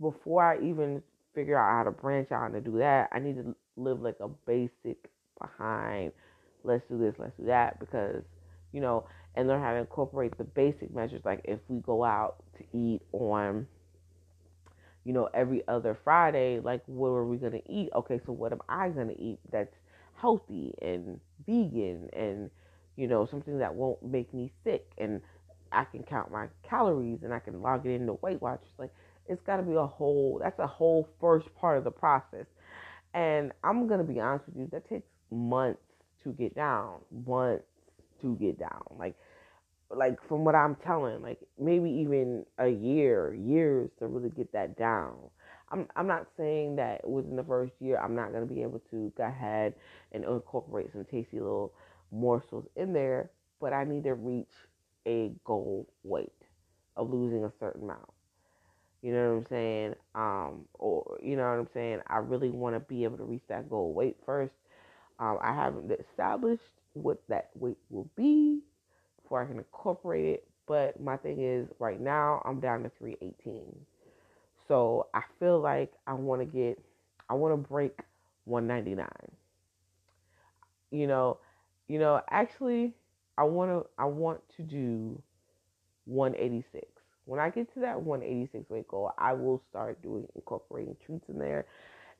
before 0.00 0.42
I 0.42 0.58
even 0.64 1.02
figure 1.34 1.58
out 1.58 1.78
how 1.78 1.84
to 1.84 1.90
branch 1.90 2.32
out 2.32 2.46
and 2.46 2.54
to 2.54 2.70
do 2.70 2.78
that, 2.78 3.08
I 3.12 3.18
need 3.20 3.36
to 3.36 3.54
live 3.76 4.00
like 4.00 4.16
a 4.20 4.28
basic 4.28 5.10
behind 5.40 6.12
let's 6.64 6.84
do 6.88 6.98
this, 6.98 7.14
let's 7.18 7.36
do 7.38 7.46
that 7.46 7.78
because, 7.78 8.22
you 8.72 8.80
know, 8.80 9.06
and 9.34 9.46
learn 9.48 9.62
how 9.62 9.72
to 9.72 9.78
incorporate 9.78 10.36
the 10.36 10.44
basic 10.44 10.92
measures 10.94 11.22
like 11.24 11.40
if 11.44 11.60
we 11.68 11.78
go 11.80 12.04
out 12.04 12.42
to 12.58 12.64
eat 12.76 13.00
on 13.12 13.66
you 15.04 15.12
know, 15.12 15.28
every 15.32 15.66
other 15.68 15.96
Friday, 16.04 16.60
like 16.60 16.82
what 16.86 17.08
are 17.08 17.24
we 17.24 17.36
gonna 17.38 17.60
eat? 17.68 17.88
Okay, 17.94 18.20
so 18.26 18.32
what 18.32 18.52
am 18.52 18.60
I 18.68 18.90
gonna 18.90 19.14
eat 19.18 19.38
that's 19.50 19.74
healthy 20.14 20.74
and 20.82 21.20
vegan 21.46 22.10
and 22.12 22.50
you 22.96 23.06
know, 23.06 23.26
something 23.26 23.58
that 23.58 23.74
won't 23.74 24.02
make 24.02 24.34
me 24.34 24.52
sick 24.64 24.90
and 24.98 25.20
I 25.72 25.84
can 25.84 26.02
count 26.02 26.30
my 26.30 26.48
calories 26.62 27.20
and 27.22 27.32
I 27.32 27.38
can 27.38 27.60
log 27.62 27.86
it 27.86 27.90
into 27.90 28.14
Weight 28.14 28.40
Watchers. 28.40 28.68
Like 28.78 28.92
it's 29.26 29.42
got 29.42 29.58
to 29.58 29.62
be 29.62 29.74
a 29.74 29.86
whole. 29.86 30.40
That's 30.42 30.58
a 30.58 30.66
whole 30.66 31.08
first 31.20 31.54
part 31.54 31.78
of 31.78 31.84
the 31.84 31.90
process, 31.90 32.46
and 33.14 33.52
I'm 33.64 33.86
gonna 33.86 34.04
be 34.04 34.20
honest 34.20 34.46
with 34.46 34.56
you. 34.56 34.68
That 34.72 34.88
takes 34.88 35.08
months 35.30 35.80
to 36.24 36.32
get 36.32 36.54
down. 36.54 37.00
Months 37.26 37.64
to 38.22 38.36
get 38.36 38.58
down. 38.58 38.82
Like, 38.98 39.16
like 39.90 40.18
from 40.28 40.44
what 40.44 40.54
I'm 40.54 40.76
telling, 40.76 41.22
like 41.22 41.38
maybe 41.58 41.90
even 41.90 42.44
a 42.58 42.68
year, 42.68 43.34
years 43.34 43.90
to 43.98 44.06
really 44.06 44.30
get 44.30 44.52
that 44.52 44.76
down. 44.78 45.14
I'm 45.70 45.86
I'm 45.96 46.06
not 46.06 46.26
saying 46.36 46.76
that 46.76 47.06
within 47.08 47.36
the 47.36 47.44
first 47.44 47.72
year 47.80 47.98
I'm 47.98 48.14
not 48.14 48.32
gonna 48.32 48.46
be 48.46 48.62
able 48.62 48.80
to 48.90 49.12
go 49.16 49.24
ahead 49.24 49.74
and 50.12 50.24
incorporate 50.24 50.92
some 50.92 51.04
tasty 51.04 51.40
little 51.40 51.72
morsels 52.10 52.66
in 52.76 52.92
there, 52.92 53.30
but 53.60 53.72
I 53.72 53.84
need 53.84 54.04
to 54.04 54.14
reach 54.14 54.52
a 55.08 55.32
goal 55.44 55.88
weight 56.04 56.32
of 56.96 57.10
losing 57.10 57.44
a 57.44 57.52
certain 57.58 57.84
amount. 57.84 58.10
You 59.02 59.12
know 59.12 59.30
what 59.30 59.38
I'm 59.38 59.46
saying? 59.48 59.94
Um, 60.14 60.64
or 60.74 61.18
you 61.22 61.36
know 61.36 61.44
what 61.44 61.58
I'm 61.58 61.68
saying? 61.72 62.00
I 62.08 62.18
really 62.18 62.50
want 62.50 62.76
to 62.76 62.80
be 62.80 63.04
able 63.04 63.16
to 63.18 63.24
reach 63.24 63.44
that 63.48 63.70
goal 63.70 63.94
weight 63.94 64.16
first. 64.26 64.52
Um, 65.18 65.38
I 65.40 65.54
haven't 65.54 65.90
established 65.92 66.62
what 66.92 67.22
that 67.28 67.50
weight 67.54 67.78
will 67.90 68.10
be 68.16 68.60
before 69.22 69.42
I 69.42 69.46
can 69.46 69.58
incorporate 69.58 70.26
it. 70.26 70.48
But 70.66 71.00
my 71.00 71.16
thing 71.16 71.40
is, 71.40 71.68
right 71.78 72.00
now 72.00 72.42
I'm 72.44 72.60
down 72.60 72.82
to 72.82 72.90
318. 72.98 73.74
So 74.66 75.06
I 75.14 75.22
feel 75.38 75.60
like 75.60 75.92
I 76.06 76.12
want 76.12 76.42
to 76.42 76.44
get, 76.44 76.78
I 77.30 77.34
want 77.34 77.54
to 77.54 77.68
break 77.68 77.98
199. 78.44 79.08
You 80.90 81.06
know, 81.06 81.38
you 81.86 81.98
know, 81.98 82.20
actually, 82.30 82.94
I 83.38 83.44
want 83.44 83.70
to 83.70 83.88
I 83.96 84.04
want 84.04 84.40
to 84.56 84.62
do 84.62 85.22
186. 86.06 86.84
When 87.24 87.38
I 87.38 87.50
get 87.50 87.72
to 87.74 87.80
that 87.80 88.00
186 88.00 88.68
weight 88.68 88.88
goal, 88.88 89.12
I 89.16 89.32
will 89.32 89.62
start 89.70 90.02
doing 90.02 90.26
incorporating 90.34 90.96
treats 91.06 91.28
in 91.28 91.38
there, 91.38 91.66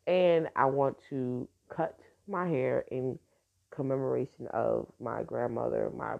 and 0.07 0.49
I 0.55 0.67
want 0.67 0.97
to 1.11 1.49
cut 1.69 1.99
my 2.29 2.47
hair 2.47 2.85
in 2.93 3.19
commemoration 3.71 4.47
of 4.53 4.87
my 5.01 5.25
grandmother, 5.25 5.91
my 5.97 6.17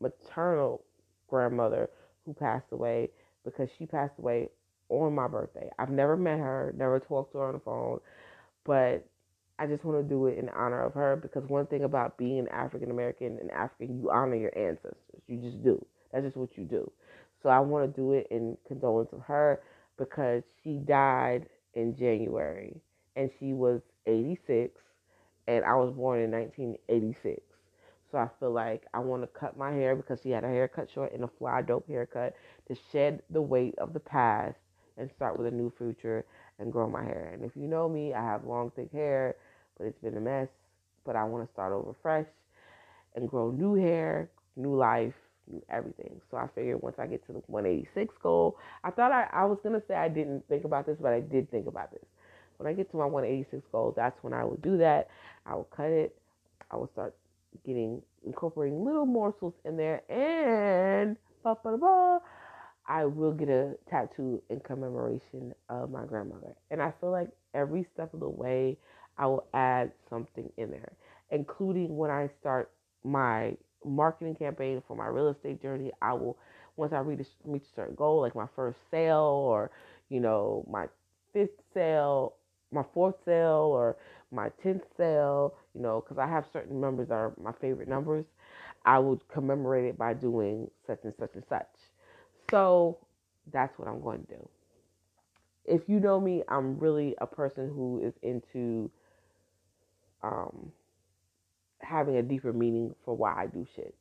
maternal 0.00 0.82
grandmother 1.28 1.88
who 2.26 2.34
passed 2.34 2.72
away 2.72 3.10
because 3.44 3.68
she 3.78 3.86
passed 3.86 4.18
away 4.18 4.48
on 4.88 5.14
my 5.14 5.28
birthday. 5.28 5.70
I've 5.78 5.90
never 5.90 6.16
met 6.16 6.38
her, 6.38 6.74
never 6.76 6.98
talked 6.98 7.32
to 7.32 7.38
her 7.38 7.46
on 7.48 7.54
the 7.54 7.60
phone, 7.60 8.00
but 8.64 9.06
I 9.58 9.66
just 9.66 9.84
want 9.84 9.98
to 9.98 10.08
do 10.08 10.26
it 10.26 10.38
in 10.38 10.48
honor 10.50 10.82
of 10.82 10.94
her 10.94 11.16
because 11.16 11.44
one 11.48 11.66
thing 11.66 11.84
about 11.84 12.18
being 12.18 12.48
African 12.48 12.90
American 12.90 13.38
and 13.40 13.50
African, 13.50 13.98
you 14.00 14.10
honor 14.10 14.36
your 14.36 14.56
ancestors. 14.56 15.22
You 15.28 15.38
just 15.38 15.62
do. 15.62 15.84
That's 16.12 16.24
just 16.24 16.36
what 16.36 16.56
you 16.56 16.64
do. 16.64 16.90
So 17.42 17.48
I 17.48 17.60
want 17.60 17.84
to 17.94 18.00
do 18.00 18.12
it 18.12 18.26
in 18.30 18.56
condolence 18.66 19.12
of 19.12 19.20
her 19.22 19.62
because 19.98 20.42
she 20.62 20.78
died 20.78 21.46
in 21.74 21.96
January 21.96 22.80
and 23.16 23.30
she 23.38 23.52
was 23.52 23.80
86 24.06 24.80
and 25.46 25.64
I 25.64 25.74
was 25.74 25.92
born 25.92 26.20
in 26.20 26.30
1986. 26.30 27.40
So 28.10 28.18
I 28.18 28.28
feel 28.40 28.52
like 28.52 28.84
I 28.94 29.00
want 29.00 29.22
to 29.22 29.26
cut 29.28 29.56
my 29.56 29.72
hair 29.72 29.94
because 29.96 30.20
she 30.22 30.30
had 30.30 30.44
her 30.44 30.50
hair 30.52 30.68
cut 30.68 30.88
short 30.90 31.12
in 31.12 31.22
a 31.24 31.28
fly 31.28 31.62
dope 31.62 31.88
haircut 31.88 32.34
to 32.68 32.76
shed 32.92 33.22
the 33.30 33.42
weight 33.42 33.74
of 33.78 33.92
the 33.92 34.00
past 34.00 34.56
and 34.96 35.10
start 35.10 35.36
with 35.38 35.46
a 35.48 35.50
new 35.50 35.72
future 35.76 36.24
and 36.58 36.72
grow 36.72 36.88
my 36.88 37.02
hair. 37.02 37.30
And 37.32 37.44
if 37.44 37.56
you 37.56 37.66
know 37.66 37.88
me, 37.88 38.14
I 38.14 38.22
have 38.22 38.44
long, 38.44 38.70
thick 38.70 38.92
hair, 38.92 39.34
but 39.78 39.86
it's 39.86 39.98
been 40.00 40.16
a 40.16 40.20
mess. 40.20 40.48
But 41.04 41.16
I 41.16 41.24
want 41.24 41.46
to 41.46 41.52
start 41.52 41.72
over 41.72 41.94
fresh 42.02 42.26
and 43.14 43.28
grow 43.28 43.50
new 43.50 43.74
hair, 43.74 44.30
new 44.56 44.74
life, 44.74 45.14
new 45.50 45.62
everything. 45.68 46.20
So 46.30 46.36
I 46.36 46.48
figured 46.54 46.82
once 46.82 46.96
I 46.98 47.06
get 47.06 47.26
to 47.26 47.32
the 47.32 47.42
186 47.46 48.14
goal, 48.22 48.58
I 48.82 48.90
thought 48.90 49.12
I, 49.12 49.28
I 49.32 49.44
was 49.44 49.58
going 49.62 49.78
to 49.78 49.86
say 49.86 49.94
I 49.94 50.08
didn't 50.08 50.46
think 50.48 50.64
about 50.64 50.86
this, 50.86 50.96
but 51.00 51.12
I 51.12 51.20
did 51.20 51.50
think 51.50 51.66
about 51.66 51.92
this. 51.92 52.04
When 52.56 52.68
I 52.68 52.72
get 52.72 52.90
to 52.92 52.96
my 52.96 53.06
186 53.06 53.62
goal, 53.72 53.92
that's 53.96 54.16
when 54.22 54.32
I 54.32 54.44
will 54.44 54.58
do 54.62 54.78
that. 54.78 55.08
I 55.44 55.54
will 55.54 55.68
cut 55.76 55.90
it. 55.90 56.16
I 56.70 56.76
will 56.76 56.90
start 56.92 57.14
getting 57.66 58.02
incorporating 58.26 58.84
little 58.84 59.06
morsels 59.06 59.54
in 59.64 59.76
there 59.76 60.02
and 60.10 61.16
bah, 61.42 61.54
bah, 61.62 61.76
bah, 61.76 62.18
I 62.86 63.04
will 63.04 63.32
get 63.32 63.48
a 63.48 63.76
tattoo 63.88 64.42
in 64.50 64.60
commemoration 64.60 65.54
of 65.68 65.90
my 65.90 66.04
grandmother. 66.04 66.54
And 66.70 66.82
I 66.82 66.92
feel 67.00 67.10
like 67.10 67.28
every 67.54 67.86
step 67.94 68.12
of 68.14 68.20
the 68.20 68.28
way, 68.28 68.78
I 69.18 69.26
will 69.26 69.46
add 69.54 69.92
something 70.10 70.50
in 70.56 70.70
there, 70.70 70.92
including 71.30 71.96
when 71.96 72.10
I 72.10 72.28
start 72.40 72.70
my 73.04 73.56
marketing 73.84 74.34
campaign 74.34 74.82
for 74.86 74.96
my 74.96 75.06
real 75.06 75.28
estate 75.28 75.60
journey. 75.62 75.92
I 76.02 76.14
will, 76.14 76.38
once 76.76 76.92
I 76.92 76.98
reach, 76.98 77.26
reach 77.44 77.64
a 77.64 77.74
certain 77.76 77.94
goal, 77.94 78.20
like 78.20 78.34
my 78.34 78.46
first 78.56 78.78
sale 78.90 79.20
or, 79.20 79.70
you 80.08 80.20
know, 80.20 80.66
my 80.70 80.86
fifth 81.32 81.60
sale, 81.72 82.34
my 82.72 82.84
fourth 82.92 83.16
sale 83.24 83.70
or 83.72 83.96
my 84.32 84.50
10th 84.62 84.82
sale, 84.96 85.54
you 85.74 85.80
know, 85.80 86.00
because 86.00 86.18
I 86.18 86.26
have 86.26 86.44
certain 86.52 86.80
numbers 86.80 87.08
that 87.08 87.14
are 87.14 87.32
my 87.40 87.52
favorite 87.60 87.88
numbers. 87.88 88.24
I 88.84 88.98
would 88.98 89.26
commemorate 89.28 89.84
it 89.86 89.98
by 89.98 90.14
doing 90.14 90.70
such 90.86 91.00
and 91.04 91.14
such 91.18 91.34
and 91.34 91.44
such. 91.48 91.68
So 92.50 92.98
that's 93.52 93.78
what 93.78 93.88
I'm 93.88 94.02
going 94.02 94.24
to 94.26 94.34
do. 94.34 94.48
If 95.64 95.88
you 95.88 96.00
know 96.00 96.20
me, 96.20 96.42
I'm 96.48 96.78
really 96.78 97.14
a 97.20 97.26
person 97.26 97.68
who 97.68 98.00
is 98.04 98.12
into 98.22 98.90
um, 100.24 100.72
having 101.80 102.16
a 102.16 102.22
deeper 102.22 102.52
meaning 102.52 102.94
for 103.04 103.14
why 103.14 103.34
I 103.42 103.46
do 103.46 103.66
shit. 103.76 103.94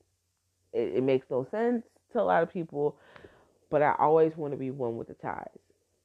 It, 0.71 0.95
it 0.97 1.03
makes 1.03 1.27
no 1.29 1.45
sense 1.51 1.83
to 2.13 2.21
a 2.21 2.23
lot 2.23 2.43
of 2.43 2.51
people, 2.51 2.97
but 3.69 3.81
I 3.81 3.93
always 3.99 4.35
want 4.37 4.53
to 4.53 4.57
be 4.57 4.71
one 4.71 4.97
with 4.97 5.09
the 5.09 5.15
tides. 5.15 5.49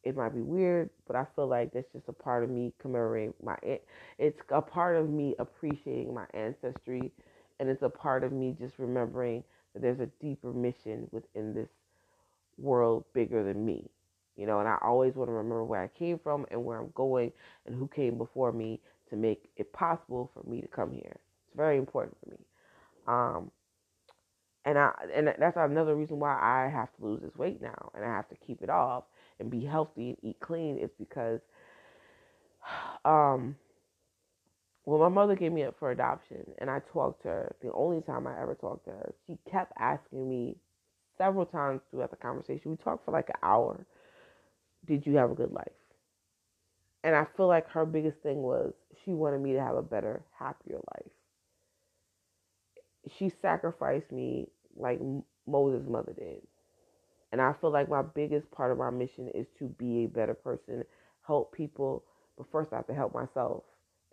It 0.04 0.16
might 0.16 0.34
be 0.34 0.40
weird, 0.40 0.90
but 1.06 1.16
I 1.16 1.26
feel 1.36 1.46
like 1.46 1.72
that's 1.72 1.92
just 1.92 2.08
a 2.08 2.12
part 2.12 2.44
of 2.44 2.50
me 2.50 2.72
commemorating 2.80 3.34
my. 3.42 3.56
It's 4.18 4.40
a 4.50 4.62
part 4.62 4.96
of 4.96 5.08
me 5.10 5.34
appreciating 5.38 6.14
my 6.14 6.24
ancestry, 6.34 7.12
and 7.60 7.68
it's 7.68 7.82
a 7.82 7.88
part 7.88 8.24
of 8.24 8.32
me 8.32 8.56
just 8.58 8.78
remembering 8.78 9.44
that 9.74 9.82
there's 9.82 10.00
a 10.00 10.08
deeper 10.20 10.52
mission 10.52 11.08
within 11.10 11.52
this 11.52 11.68
world 12.56 13.04
bigger 13.12 13.44
than 13.44 13.64
me. 13.64 13.90
You 14.36 14.46
know, 14.46 14.60
and 14.60 14.68
I 14.68 14.78
always 14.82 15.16
want 15.16 15.28
to 15.28 15.32
remember 15.32 15.64
where 15.64 15.82
I 15.82 15.88
came 15.88 16.18
from 16.18 16.46
and 16.52 16.64
where 16.64 16.78
I'm 16.78 16.92
going 16.94 17.32
and 17.66 17.74
who 17.74 17.88
came 17.88 18.16
before 18.16 18.52
me 18.52 18.80
to 19.10 19.16
make 19.16 19.50
it 19.56 19.72
possible 19.72 20.30
for 20.34 20.48
me 20.48 20.60
to 20.60 20.68
come 20.68 20.92
here. 20.92 21.16
It's 21.46 21.56
very 21.56 21.78
important 21.78 22.16
for 22.22 22.30
me. 22.30 22.38
Um, 23.06 23.50
and 24.64 24.78
I 24.78 24.92
and 25.14 25.28
that's 25.38 25.56
another 25.56 25.96
reason 25.96 26.18
why 26.18 26.34
I 26.38 26.68
have 26.70 26.94
to 26.96 27.04
lose 27.06 27.22
this 27.22 27.34
weight 27.36 27.62
now 27.62 27.90
and 27.94 28.04
I 28.04 28.08
have 28.08 28.28
to 28.28 28.36
keep 28.46 28.62
it 28.62 28.70
off 28.70 29.04
and 29.40 29.50
be 29.50 29.64
healthy 29.64 30.10
and 30.10 30.18
eat 30.22 30.40
clean 30.40 30.78
is 30.78 30.90
because 30.98 31.40
um 33.04 33.56
when 34.84 35.00
my 35.00 35.08
mother 35.08 35.36
gave 35.36 35.52
me 35.52 35.64
up 35.64 35.76
for 35.78 35.90
adoption 35.90 36.44
and 36.58 36.70
I 36.70 36.80
talked 36.92 37.22
to 37.22 37.28
her, 37.28 37.56
the 37.62 37.72
only 37.72 38.00
time 38.00 38.26
I 38.26 38.40
ever 38.40 38.54
talked 38.54 38.86
to 38.86 38.90
her, 38.92 39.14
she 39.26 39.38
kept 39.50 39.72
asking 39.78 40.28
me 40.28 40.56
several 41.18 41.44
times 41.44 41.82
throughout 41.90 42.10
the 42.10 42.16
conversation. 42.16 42.70
We 42.70 42.76
talked 42.78 43.04
for 43.04 43.10
like 43.12 43.28
an 43.28 43.36
hour. 43.42 43.84
Did 44.86 45.06
you 45.06 45.16
have 45.16 45.30
a 45.30 45.34
good 45.34 45.52
life? 45.52 45.77
And 47.04 47.14
I 47.14 47.26
feel 47.36 47.46
like 47.46 47.68
her 47.70 47.86
biggest 47.86 48.18
thing 48.22 48.42
was 48.42 48.72
she 49.04 49.12
wanted 49.12 49.40
me 49.40 49.52
to 49.52 49.60
have 49.60 49.76
a 49.76 49.82
better, 49.82 50.24
happier 50.38 50.80
life. 50.94 51.12
She 53.16 53.30
sacrificed 53.40 54.10
me 54.10 54.48
like 54.76 55.00
Moses' 55.46 55.88
mother 55.88 56.12
did. 56.12 56.42
And 57.30 57.40
I 57.40 57.52
feel 57.60 57.70
like 57.70 57.88
my 57.88 58.02
biggest 58.02 58.50
part 58.50 58.72
of 58.72 58.78
my 58.78 58.90
mission 58.90 59.28
is 59.34 59.46
to 59.58 59.66
be 59.66 60.04
a 60.04 60.08
better 60.08 60.34
person, 60.34 60.84
help 61.26 61.54
people, 61.54 62.04
but 62.36 62.50
first 62.50 62.72
I 62.72 62.76
have 62.76 62.86
to 62.88 62.94
help 62.94 63.14
myself. 63.14 63.64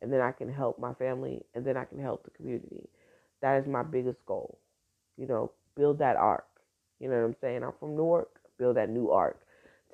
And 0.01 0.11
then 0.11 0.21
I 0.21 0.31
can 0.31 0.51
help 0.51 0.77
my 0.77 0.93
family, 0.93 1.43
and 1.55 1.65
then 1.65 1.77
I 1.77 1.85
can 1.85 1.99
help 1.99 2.23
the 2.23 2.31
community. 2.31 2.89
That 3.41 3.61
is 3.61 3.67
my 3.67 3.83
biggest 3.83 4.23
goal. 4.25 4.59
You 5.17 5.27
know, 5.27 5.51
build 5.75 5.99
that 5.99 6.17
ark. 6.17 6.45
You 6.99 7.09
know 7.09 7.15
what 7.15 7.25
I'm 7.25 7.35
saying? 7.41 7.63
I'm 7.63 7.71
from 7.79 7.95
Newark, 7.95 8.41
build 8.57 8.77
that 8.77 8.89
new 8.89 9.09
ark 9.11 9.44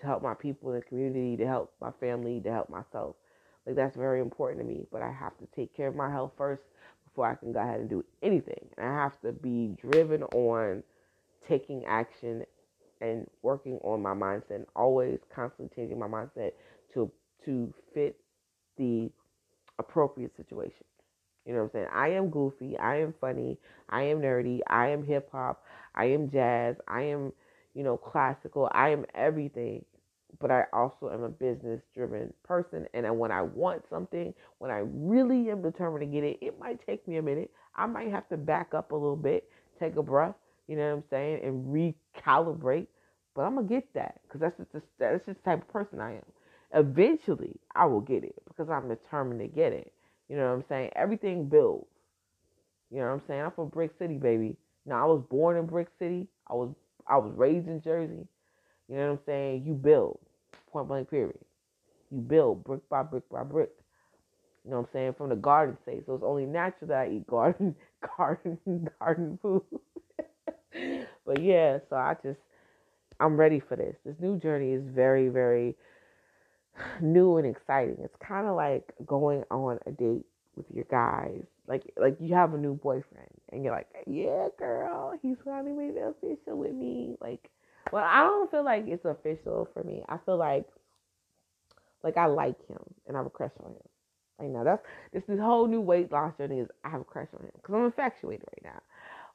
to 0.01 0.07
help 0.07 0.23
my 0.23 0.33
people 0.33 0.69
in 0.71 0.75
the 0.77 0.85
community, 0.85 1.37
to 1.37 1.47
help 1.47 1.73
my 1.81 1.91
family, 1.99 2.41
to 2.41 2.51
help 2.51 2.69
myself. 2.69 3.15
Like 3.65 3.75
that's 3.75 3.95
very 3.95 4.21
important 4.21 4.61
to 4.61 4.67
me. 4.67 4.85
But 4.91 5.01
I 5.01 5.11
have 5.11 5.37
to 5.39 5.47
take 5.55 5.75
care 5.75 5.87
of 5.87 5.95
my 5.95 6.09
health 6.09 6.33
first 6.37 6.63
before 7.05 7.29
I 7.29 7.35
can 7.35 7.53
go 7.53 7.59
ahead 7.59 7.79
and 7.79 7.89
do 7.89 8.03
anything. 8.23 8.67
And 8.77 8.87
I 8.87 8.93
have 8.93 9.19
to 9.21 9.31
be 9.31 9.75
driven 9.81 10.23
on 10.23 10.83
taking 11.47 11.85
action 11.85 12.43
and 13.01 13.27
working 13.41 13.79
on 13.83 14.01
my 14.01 14.13
mindset 14.13 14.55
and 14.55 14.65
always 14.75 15.19
constantly 15.33 15.75
changing 15.75 15.99
my 15.99 16.07
mindset 16.07 16.53
to 16.93 17.11
to 17.45 17.73
fit 17.93 18.17
the 18.77 19.09
appropriate 19.79 20.35
situation. 20.37 20.85
You 21.45 21.53
know 21.53 21.59
what 21.59 21.65
I'm 21.65 21.71
saying? 21.71 21.87
I 21.93 22.09
am 22.09 22.29
goofy. 22.29 22.77
I 22.77 22.97
am 23.01 23.13
funny. 23.19 23.57
I 23.89 24.03
am 24.03 24.21
nerdy. 24.21 24.59
I 24.67 24.89
am 24.89 25.03
hip 25.03 25.29
hop. 25.31 25.63
I 25.95 26.05
am 26.05 26.29
jazz. 26.29 26.75
I 26.87 27.01
am, 27.03 27.33
you 27.73 27.83
know, 27.83 27.97
classical. 27.97 28.69
I 28.73 28.89
am 28.89 29.05
everything. 29.15 29.83
But 30.41 30.51
I 30.51 30.65
also 30.73 31.11
am 31.11 31.23
a 31.23 31.29
business 31.29 31.81
driven 31.95 32.33
person. 32.43 32.87
And 32.93 33.19
when 33.19 33.31
I 33.31 33.41
want 33.43 33.83
something, 33.89 34.33
when 34.59 34.71
I 34.71 34.81
really 34.85 35.49
am 35.51 35.61
determined 35.61 36.01
to 36.01 36.07
get 36.07 36.23
it, 36.23 36.39
it 36.41 36.59
might 36.59 36.85
take 36.85 37.07
me 37.07 37.17
a 37.17 37.21
minute. 37.21 37.51
I 37.75 37.85
might 37.85 38.09
have 38.11 38.27
to 38.29 38.37
back 38.37 38.73
up 38.73 38.91
a 38.91 38.95
little 38.95 39.15
bit, 39.15 39.49
take 39.79 39.95
a 39.97 40.03
breath, 40.03 40.35
you 40.67 40.75
know 40.77 40.89
what 40.89 40.97
I'm 40.97 41.03
saying, 41.09 41.43
and 41.43 41.65
recalibrate. 41.67 42.87
But 43.35 43.43
I'm 43.43 43.55
to 43.57 43.63
get 43.63 43.93
that 43.93 44.19
because 44.23 44.41
that's 44.41 44.57
just, 44.57 44.73
the, 44.73 44.81
that's 44.99 45.25
just 45.25 45.43
the 45.43 45.49
type 45.49 45.61
of 45.61 45.69
person 45.69 46.01
I 46.01 46.15
am. 46.15 46.25
Eventually, 46.73 47.59
I 47.75 47.85
will 47.85 48.01
get 48.01 48.23
it 48.23 48.35
because 48.47 48.69
I'm 48.69 48.89
determined 48.89 49.41
to 49.41 49.47
get 49.47 49.73
it. 49.73 49.93
You 50.29 50.37
know 50.37 50.47
what 50.47 50.53
I'm 50.55 50.65
saying? 50.69 50.91
Everything 50.95 51.47
builds. 51.47 51.87
You 52.91 52.99
know 52.99 53.05
what 53.05 53.13
I'm 53.13 53.21
saying? 53.27 53.41
I'm 53.41 53.51
from 53.51 53.69
Brick 53.69 53.91
City, 53.97 54.17
baby. 54.17 54.57
Now 54.85 55.03
I 55.03 55.05
was 55.05 55.23
born 55.29 55.57
in 55.57 55.65
Brick 55.65 55.89
City. 55.99 56.27
I 56.47 56.53
was 56.53 56.73
I 57.07 57.17
was 57.17 57.33
raised 57.35 57.67
in 57.67 57.81
Jersey. 57.81 58.27
You 58.89 58.95
know 58.97 59.07
what 59.07 59.13
I'm 59.13 59.19
saying? 59.25 59.63
You 59.65 59.73
build. 59.73 60.19
Point 60.71 60.87
blank 60.87 61.09
period. 61.09 61.39
You 62.11 62.19
build 62.19 62.63
brick 62.63 62.87
by 62.89 63.03
brick 63.03 63.27
by 63.29 63.43
brick. 63.43 63.71
You 64.63 64.71
know 64.71 64.77
what 64.77 64.83
I'm 64.83 64.93
saying? 64.93 65.13
From 65.17 65.29
the 65.29 65.35
garden 65.35 65.77
state. 65.83 66.03
So 66.05 66.13
it's 66.15 66.23
only 66.23 66.45
natural 66.45 66.87
that 66.89 67.07
I 67.07 67.09
eat 67.09 67.27
garden 67.27 67.75
garden 68.17 68.87
garden 68.99 69.39
food. 69.41 69.63
but 71.25 71.41
yeah, 71.41 71.79
so 71.89 71.95
I 71.95 72.15
just 72.23 72.39
I'm 73.19 73.37
ready 73.37 73.59
for 73.59 73.75
this. 73.75 73.95
This 74.05 74.15
new 74.19 74.39
journey 74.39 74.71
is 74.71 74.83
very, 74.83 75.29
very 75.29 75.75
new 77.01 77.37
and 77.37 77.47
exciting. 77.47 77.97
It's 78.03 78.15
kind 78.25 78.47
of 78.47 78.55
like 78.55 78.93
going 79.05 79.43
on 79.51 79.79
a 79.85 79.91
date 79.91 80.25
with 80.55 80.65
your 80.73 80.85
guys. 80.89 81.43
Like 81.67 81.93
like 81.97 82.17
you 82.19 82.33
have 82.35 82.53
a 82.53 82.57
new 82.57 82.73
boyfriend 82.75 83.29
and 83.51 83.63
you're 83.63 83.73
like, 83.73 83.87
"Yeah, 84.07 84.47
girl, 84.57 85.13
he's 85.21 85.37
finally 85.45 85.71
made 85.73 85.95
it 85.95 86.03
official 86.03 86.57
with 86.57 86.73
me." 86.73 87.15
Like, 87.21 87.49
well, 87.91 88.03
I 88.03 88.23
don't 88.23 88.49
feel 88.51 88.63
like 88.63 88.85
it's 88.87 89.05
official 89.05 89.67
for 89.73 89.83
me. 89.83 90.03
I 90.07 90.17
feel 90.25 90.37
like 90.37 90.65
like 92.03 92.17
I 92.17 92.25
like 92.25 92.67
him 92.67 92.79
and 93.07 93.15
I 93.15 93.19
have 93.19 93.27
a 93.27 93.31
crush 93.31 93.51
on 93.63 93.71
him. 93.71 93.87
Right 94.39 94.49
now, 94.49 94.63
that's 94.63 94.83
this 95.13 95.23
this 95.27 95.39
whole 95.39 95.67
new 95.67 95.81
weight 95.81 96.11
loss 96.11 96.33
journey 96.37 96.59
is 96.59 96.67
I 96.83 96.89
have 96.89 97.01
a 97.01 97.05
crush 97.05 97.27
on 97.33 97.45
him 97.45 97.51
because 97.55 97.75
I'm 97.75 97.85
infatuated 97.85 98.45
right 98.47 98.73
now. 98.73 98.81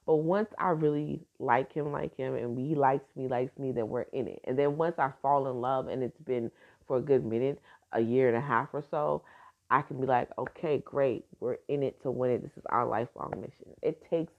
But 0.06 0.16
once 0.16 0.48
I 0.58 0.68
really 0.70 1.20
like 1.40 1.72
him, 1.72 1.90
like 1.90 2.16
him, 2.16 2.34
and 2.34 2.56
he 2.58 2.76
likes 2.76 3.08
me, 3.16 3.26
likes 3.28 3.58
me, 3.58 3.72
then 3.72 3.88
we're 3.88 4.02
in 4.12 4.28
it. 4.28 4.40
And 4.44 4.56
then 4.56 4.76
once 4.76 4.94
I 4.98 5.10
fall 5.20 5.48
in 5.48 5.60
love, 5.60 5.88
and 5.88 6.02
it's 6.02 6.20
been 6.20 6.50
for 6.86 6.98
a 6.98 7.02
good 7.02 7.24
minute, 7.24 7.60
a 7.92 8.00
year 8.00 8.28
and 8.28 8.36
a 8.36 8.40
half 8.40 8.68
or 8.72 8.84
so, 8.88 9.22
I 9.68 9.82
can 9.82 10.00
be 10.00 10.06
like, 10.06 10.28
okay, 10.38 10.78
great, 10.84 11.24
we're 11.40 11.58
in 11.68 11.82
it 11.82 12.00
to 12.02 12.10
win 12.12 12.30
it. 12.30 12.42
This 12.42 12.56
is 12.56 12.62
our 12.70 12.86
lifelong 12.86 13.32
mission. 13.40 13.74
It 13.82 14.00
takes 14.08 14.32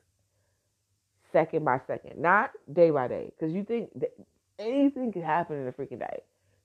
second 1.38 1.63
by 1.63 1.79
second, 1.86 2.20
not 2.20 2.51
day 2.74 2.89
by 2.89 3.08
day, 3.08 3.32
because 3.38 3.53
you 3.53 3.63
think 3.63 3.89
anything 4.58 5.12
could 5.12 5.24
happen 5.24 5.58
in 5.58 5.67
a 5.67 5.72
freaking 5.72 6.00
day. 6.00 6.20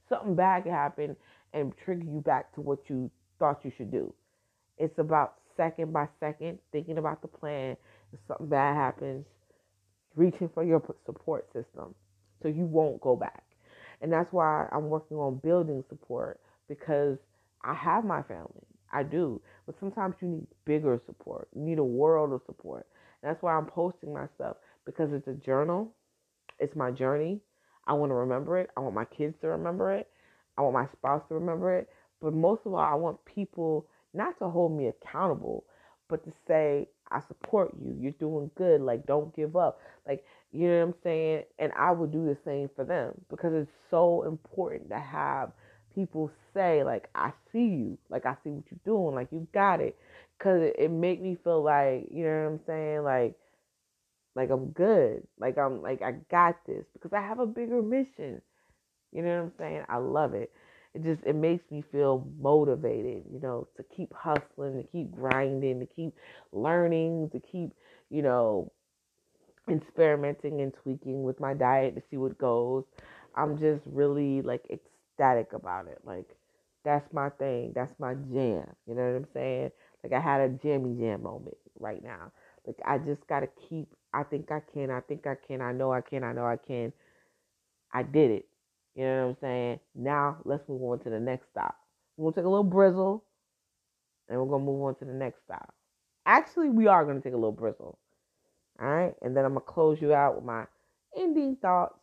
Something 0.09 0.35
bad 0.35 0.62
could 0.62 0.73
happen 0.73 1.14
and 1.52 1.73
trigger 1.85 2.05
you 2.05 2.23
back 2.25 2.55
to 2.55 2.62
what 2.62 2.79
you 2.88 3.11
thought 3.38 3.61
you 3.64 3.73
should 3.76 3.91
do. 3.91 4.12
It's 4.79 4.99
about 4.99 5.35
second 5.57 5.93
by 5.93 6.09
second, 6.21 6.59
thinking 6.73 6.97
about 6.97 7.21
the 7.21 7.29
plan. 7.29 7.76
If 8.12 8.21
something 8.26 8.47
bad 8.47 8.75
happens, 8.75 9.26
reaching 10.17 10.49
for 10.55 10.64
your 10.64 10.83
support 11.05 11.47
system 11.52 11.95
so 12.43 12.49
you 12.49 12.64
won't 12.64 13.00
go 13.00 13.14
back. 13.14 13.45
And 14.00 14.12
that's 14.12 14.33
why 14.33 14.69
I'm 14.73 14.88
working 14.88 15.19
on 15.19 15.37
building 15.37 15.85
support 15.88 16.41
because 16.69 17.19
I 17.62 17.75
have 17.75 18.05
my 18.05 18.23
family. 18.23 18.67
I 18.93 19.02
do. 19.02 19.41
But 19.67 19.76
sometimes 19.81 20.17
you 20.21 20.29
need 20.29 20.47
bigger 20.64 21.00
support. 21.07 21.49
You 21.55 21.62
need 21.62 21.79
a 21.79 21.85
world 21.85 22.33
of 22.33 22.43
support. 22.47 22.87
That's 23.23 23.43
why 23.43 23.55
I'm 23.55 23.67
posting 23.67 24.12
my 24.12 24.26
stuff 24.35 24.57
because 24.85 25.12
it's 25.12 25.29
a 25.29 25.35
journal. 25.35 25.93
It's 26.59 26.76
my 26.76 26.91
journey. 26.91 27.41
I 27.87 27.95
want 27.95 28.11
to 28.11 28.15
remember 28.15 28.58
it. 28.58 28.71
I 28.76 28.80
want 28.80 28.95
my 28.95 29.04
kids 29.04 29.35
to 29.41 29.49
remember 29.49 29.93
it. 29.93 30.08
I 30.56 30.63
want 30.63 30.75
my 30.75 30.87
spouse 30.93 31.23
to 31.28 31.35
remember 31.35 31.76
it. 31.76 31.89
But 32.21 32.35
most 32.35 32.63
of 32.67 32.75
all, 32.75 32.80
I 32.80 32.95
want 32.95 33.25
people 33.25 33.87
not 34.15 34.39
to 34.39 34.49
hold 34.49 34.76
me 34.76 34.89
accountable, 34.89 35.65
but 36.08 36.25
to 36.25 36.32
say, 36.47 36.89
I 37.11 37.21
support 37.28 37.73
you. 37.80 37.97
You're 37.99 38.13
doing 38.13 38.50
good. 38.56 38.80
Like, 38.80 39.06
don't 39.06 39.35
give 39.35 39.56
up. 39.56 39.80
Like, 40.06 40.25
you 40.52 40.69
know 40.69 40.78
what 40.78 40.85
I'm 40.85 40.95
saying? 41.02 41.43
And 41.58 41.73
I 41.76 41.91
would 41.91 42.13
do 42.13 42.25
the 42.25 42.37
same 42.45 42.71
for 42.75 42.85
them 42.85 43.15
because 43.28 43.52
it's 43.54 43.71
so 43.91 44.23
important 44.23 44.91
to 44.91 44.99
have 44.99 45.52
people 45.95 46.30
say, 46.54 46.85
like, 46.85 47.08
I 47.15 47.32
see 47.52 47.65
you. 47.67 47.99
Like, 48.08 48.26
I 48.26 48.37
see 48.45 48.50
what 48.50 48.65
you're 48.71 48.80
doing. 48.85 49.15
Like, 49.15 49.28
you 49.32 49.47
got 49.52 49.80
it. 49.80 49.97
Because 50.43 50.63
it, 50.63 50.76
it 50.78 50.91
make 50.91 51.23
me 51.23 51.39
feel 51.45 51.63
like, 51.63 52.09
you 52.11 52.25
know 52.25 52.45
what 52.45 52.52
I'm 52.52 52.61
saying? 52.67 53.05
Like, 53.05 53.37
like 54.35 54.50
I'm 54.50 54.71
good. 54.71 55.26
Like 55.39 55.59
I'm 55.59 55.83
like 55.83 56.02
I 56.02 56.13
got 56.31 56.57
this 56.67 56.85
because 56.95 57.13
I 57.13 57.21
have 57.21 57.39
a 57.39 57.47
bigger 57.47 57.83
mission. 57.83 58.41
You 59.13 59.23
know 59.23 59.37
what 59.37 59.45
I'm 59.45 59.52
saying? 59.59 59.85
I 59.89 59.99
love 59.99 60.35
it 60.35 60.52
it 60.95 61.05
just 61.05 61.23
it 61.25 61.37
makes 61.37 61.71
me 61.71 61.83
feel 61.93 62.28
motivated, 62.41 63.25
you 63.33 63.41
know, 63.41 63.69
to 63.76 63.85
keep 63.97 64.13
hustling, 64.15 64.83
to 64.83 64.89
keep 64.93 65.13
grinding, 65.13 65.81
to 65.81 65.87
keep 65.87 66.15
learning, 66.52 67.31
to 67.33 67.41
keep, 67.41 67.73
you 68.11 68.23
know, 68.23 68.73
experimenting 69.71 70.61
and 70.61 70.75
tweaking 70.83 71.23
with 71.23 71.41
my 71.41 71.55
diet 71.55 71.95
to 71.97 72.02
see 72.11 72.17
what 72.17 72.39
goes. 72.39 72.85
I'm 73.37 73.59
just 73.59 73.83
really 73.87 74.43
like 74.43 74.65
ecstatic 74.71 75.52
about 75.52 75.87
it. 75.89 76.00
Like 76.05 76.37
that's 76.85 77.13
my 77.13 77.31
thing. 77.31 77.73
That's 77.75 77.95
my 77.99 78.15
jam. 78.15 78.67
You 78.87 78.95
know 78.95 79.07
what 79.13 79.17
I'm 79.17 79.28
saying? 79.35 79.71
Like 80.02 80.12
I 80.12 80.21
had 80.21 80.41
a 80.41 80.49
jammy 80.49 80.97
jam 80.99 81.23
moment 81.23 81.56
right 81.78 82.02
now. 82.02 82.32
Like 82.67 82.76
I 82.84 82.99
just 82.99 83.26
gotta 83.28 83.49
keep 83.69 83.88
I 84.15 84.23
think 84.25 84.50
I 84.52 84.60
can, 84.73 84.91
I 84.91 85.00
think 85.00 85.26
I 85.26 85.34
can, 85.34 85.60
I 85.60 85.73
know 85.73 85.93
I 85.93 86.00
can, 86.00 86.23
I 86.23 86.32
know 86.32 86.45
I 86.45 86.56
can. 86.56 86.93
I 87.93 88.02
did 88.02 88.30
it. 88.30 88.47
You 88.95 89.04
know 89.04 89.23
what 89.23 89.30
I'm 89.30 89.36
saying? 89.41 89.80
Now 89.95 90.38
let's 90.45 90.69
move 90.69 90.82
on 90.82 90.99
to 91.00 91.10
the 91.10 91.21
next 91.21 91.49
stop. 91.50 91.76
We're 92.17 92.30
gonna 92.30 92.43
take 92.43 92.47
a 92.47 92.49
little 92.49 92.65
brizzle, 92.65 93.23
and 94.28 94.38
we're 94.38 94.47
gonna 94.47 94.65
move 94.65 94.82
on 94.82 94.95
to 94.97 95.04
the 95.04 95.12
next 95.12 95.45
stop. 95.45 95.75
Actually, 96.26 96.69
we 96.69 96.86
are 96.86 97.04
gonna 97.04 97.21
take 97.21 97.32
a 97.32 97.36
little 97.36 97.54
brizzle. 97.54 97.97
All 98.80 98.88
right, 98.88 99.15
and 99.23 99.36
then 99.36 99.45
I'm 99.45 99.52
gonna 99.52 99.60
close 99.60 100.00
you 100.00 100.12
out 100.12 100.36
with 100.36 100.45
my 100.45 100.67
ending 101.17 101.56
thoughts. 101.56 101.99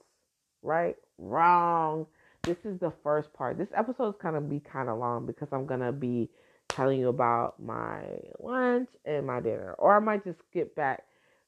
Right? 0.61 0.95
Wrong. 1.17 2.07
This 2.43 2.57
is 2.65 2.79
the 2.79 2.91
first 3.03 3.31
part. 3.33 3.57
This 3.57 3.69
episode 3.75 4.09
is 4.09 4.21
gonna 4.21 4.41
be 4.41 4.59
kind 4.59 4.89
of 4.89 4.97
long 4.97 5.25
because 5.27 5.49
I'm 5.51 5.67
gonna 5.67 5.91
be 5.91 6.29
telling 6.69 6.99
you 6.99 7.09
about 7.09 7.59
my 7.61 8.03
lunch 8.39 8.89
and 9.05 9.27
my 9.27 9.39
dinner, 9.41 9.73
or 9.79 9.95
I 9.95 9.99
might 9.99 10.23
just 10.25 10.39
skip 10.49 10.75
back, 10.75 11.03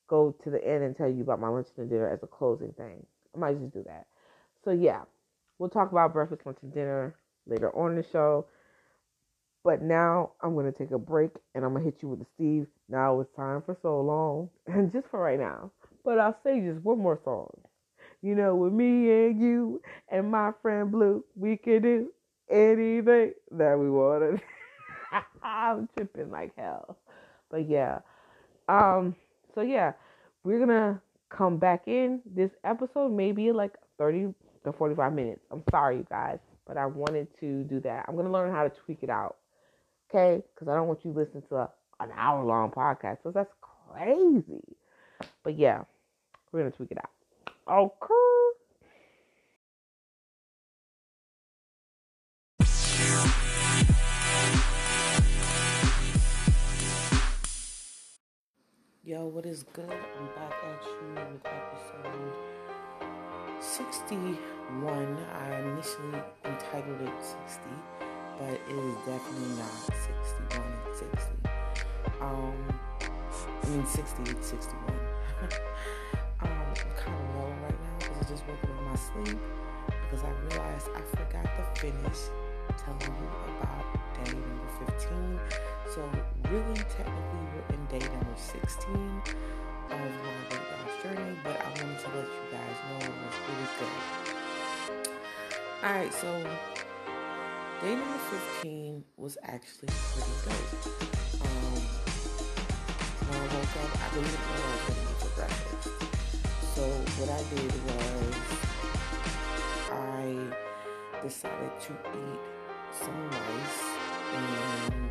go 0.07 0.35
to 0.43 0.49
the 0.49 0.65
end, 0.65 0.83
and 0.83 0.95
tell 0.95 1.09
you 1.09 1.23
about 1.23 1.39
my 1.41 1.49
lunch 1.49 1.67
and 1.77 1.89
dinner 1.89 2.09
as 2.09 2.23
a 2.23 2.27
closing 2.27 2.73
thing. 2.73 3.05
I 3.35 3.39
might 3.39 3.59
just 3.59 3.73
do 3.73 3.83
that. 3.87 4.07
So 4.65 4.71
yeah, 4.71 5.01
We'll 5.59 5.69
talk 5.69 5.91
about 5.91 6.13
breakfast, 6.13 6.41
lunch, 6.45 6.57
and 6.63 6.73
dinner 6.73 7.15
later 7.45 7.69
on 7.77 7.95
the 7.95 8.03
show. 8.03 8.47
But 9.63 9.81
now 9.83 10.31
I'm 10.41 10.55
to 10.65 10.71
take 10.71 10.91
a 10.91 10.97
break 10.97 11.31
and 11.53 11.63
I'm 11.63 11.75
to 11.75 11.81
hit 11.81 12.01
you 12.01 12.09
with 12.09 12.19
the 12.19 12.25
Steve. 12.35 12.67
Now 12.89 13.19
it's 13.19 13.35
time 13.35 13.61
for 13.61 13.77
so 13.81 14.01
long. 14.01 14.49
And 14.67 14.91
just 14.91 15.07
for 15.09 15.19
right 15.21 15.39
now. 15.39 15.71
But 16.03 16.19
I'll 16.19 16.37
say 16.43 16.61
just 16.61 16.83
one 16.83 16.99
more 16.99 17.19
song. 17.23 17.51
You 18.21 18.35
know, 18.35 18.55
with 18.55 18.73
me 18.73 19.11
and 19.27 19.39
you 19.41 19.81
and 20.09 20.31
my 20.31 20.51
friend 20.61 20.91
Blue, 20.91 21.23
we 21.35 21.57
can 21.57 21.81
do 21.83 22.11
anything 22.49 23.33
that 23.51 23.79
we 23.79 23.89
want 23.89 24.41
I'm 25.43 25.89
tripping 25.95 26.31
like 26.31 26.51
hell. 26.57 26.97
But 27.49 27.69
yeah. 27.69 27.99
Um, 28.67 29.15
so 29.53 29.61
yeah, 29.61 29.93
we're 30.43 30.59
gonna 30.59 31.01
come 31.29 31.57
back 31.57 31.87
in 31.87 32.21
this 32.25 32.51
episode, 32.63 33.11
maybe 33.11 33.51
like 33.51 33.73
30 33.97 34.33
to 34.63 34.73
45 34.73 35.13
minutes. 35.13 35.41
I'm 35.51 35.63
sorry, 35.71 35.97
you 35.97 36.07
guys, 36.09 36.39
but 36.67 36.77
I 36.77 36.85
wanted 36.85 37.27
to 37.39 37.63
do 37.63 37.79
that. 37.81 38.05
I'm 38.07 38.15
to 38.25 38.31
learn 38.31 38.51
how 38.51 38.63
to 38.63 38.71
tweak 38.85 38.99
it 39.01 39.09
out. 39.09 39.37
Okay? 40.09 40.43
Because 40.53 40.67
I 40.67 40.75
don't 40.75 40.87
want 40.87 40.99
you 41.03 41.11
listening 41.11 41.43
to 41.49 41.55
a, 41.55 41.69
an 41.99 42.09
hour 42.15 42.43
long 42.43 42.71
podcast. 42.71 43.17
So 43.23 43.31
that's 43.31 43.51
crazy. 43.61 44.63
But 45.43 45.57
yeah, 45.57 45.83
we're 46.51 46.61
to 46.71 46.77
tweak 46.77 46.91
it 46.91 46.97
out. 46.97 47.09
Okay. 47.69 48.60
Yo, 59.03 59.25
what 59.25 59.47
is 59.47 59.63
good? 59.73 59.89
I'm 59.89 60.25
back 60.37 60.53
at 60.63 60.85
you 60.85 61.15
with 61.33 61.41
episode 61.43 62.33
61. 63.59 64.37
I 65.33 65.59
initially 65.59 66.21
entitled 66.45 67.01
it 67.01 67.09
60, 67.19 67.61
but 68.37 68.53
it 68.53 68.61
is 68.69 68.95
definitely 68.97 69.57
not 69.57 69.73
61 70.53 70.61
and 70.85 70.95
60. 70.95 71.17
Um, 72.21 72.53
I 73.41 73.67
mean 73.69 73.87
60 73.87 74.31
and 74.33 74.45
61. 74.45 74.85
um, 76.41 76.49
I'm 76.51 76.75
kind 76.75 77.17
of 77.17 77.35
low 77.37 77.49
right 77.63 77.81
now 77.81 77.97
because 77.97 78.17
I 78.19 78.29
just 78.29 78.43
woke 78.45 78.63
up 78.63 78.69
in 78.69 78.85
my 78.85 78.95
sleep 78.95 79.39
because 80.11 80.23
I 80.23 80.29
realized 80.47 80.89
I 80.95 81.01
forgot 81.17 81.45
to 81.45 81.81
finish 81.81 82.19
telling 82.77 83.15
you 83.17 83.29
about 83.61 84.00
day 84.15 84.31
number 84.31 84.67
15. 84.85 85.39
So, 85.93 86.01
really, 86.49 86.75
technically, 86.75 87.43
we're 87.51 87.75
in 87.75 87.85
day 87.87 87.99
number 88.07 88.35
16 88.35 89.21
of 89.89 89.99
my 89.99 90.35
weight 90.49 90.67
loss 90.71 90.93
journey, 91.03 91.35
but 91.43 91.55
I 91.59 91.67
wanted 91.69 91.99
to 91.99 92.07
let 92.15 92.27
you 92.27 92.45
guys 92.51 92.77
know 92.87 92.99
it 93.05 93.15
was 93.21 93.35
really 93.47 93.69
good. 93.79 93.97
Alright, 95.83 96.13
so 96.13 96.29
day 97.81 97.95
number 97.95 98.19
15 98.61 99.03
was 99.17 99.37
actually 99.43 99.89
pretty 99.89 100.35
good. 100.45 100.67
Um, 101.41 101.81
when 103.27 103.39
I 103.39 103.45
woke 103.53 103.75
up, 103.81 103.91
I 103.99 104.07
didn't 104.13 104.31
know 104.31 104.55
I 104.55 104.71
was 104.71 104.83
going 104.87 104.95
to 104.95 105.03
eat 105.03 105.19
for 105.19 105.31
breakfast. 105.35 105.89
So, 106.75 106.83
what 107.19 107.29
I 107.29 107.41
did 107.53 107.71
was 107.87 108.61
I 109.91 111.21
decided 111.21 111.73
to 111.81 111.91
eat 111.91 112.39
some 112.91 113.29
rice 113.29 113.90
and 114.35 115.09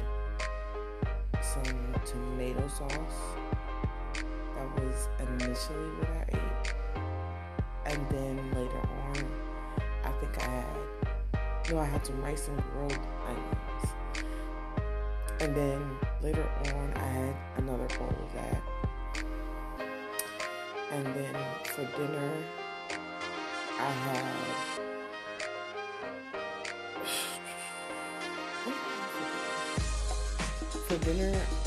some 1.43 1.95
tomato 2.05 2.67
sauce 2.69 3.19
that 4.55 4.83
was 4.83 5.09
initially 5.19 5.91
what 5.99 6.11
I 6.11 6.25
ate. 6.29 6.75
And 7.87 8.09
then 8.11 8.37
later 8.55 8.79
on, 8.79 9.17
I 10.05 10.11
think 10.21 10.39
I 10.39 10.51
had, 10.51 11.71
no, 11.71 11.79
I 11.79 11.85
had 11.85 12.07
some 12.07 12.21
rice 12.23 12.49
and 12.49 12.63
grilled 12.73 12.99
onions. 13.27 14.27
And 15.41 15.57
then 15.57 15.97
later 16.23 16.47
on, 16.67 16.93
I 16.97 17.07
had 17.07 17.35
another 17.59 17.89
bowl 17.99 18.09
of 18.09 18.33
that. 18.35 18.63
And 20.93 21.07
then 21.07 21.35
for 21.65 21.85
dinner, 21.97 22.33
I 23.79 23.91
had 23.91 24.90
dinner 31.13 31.60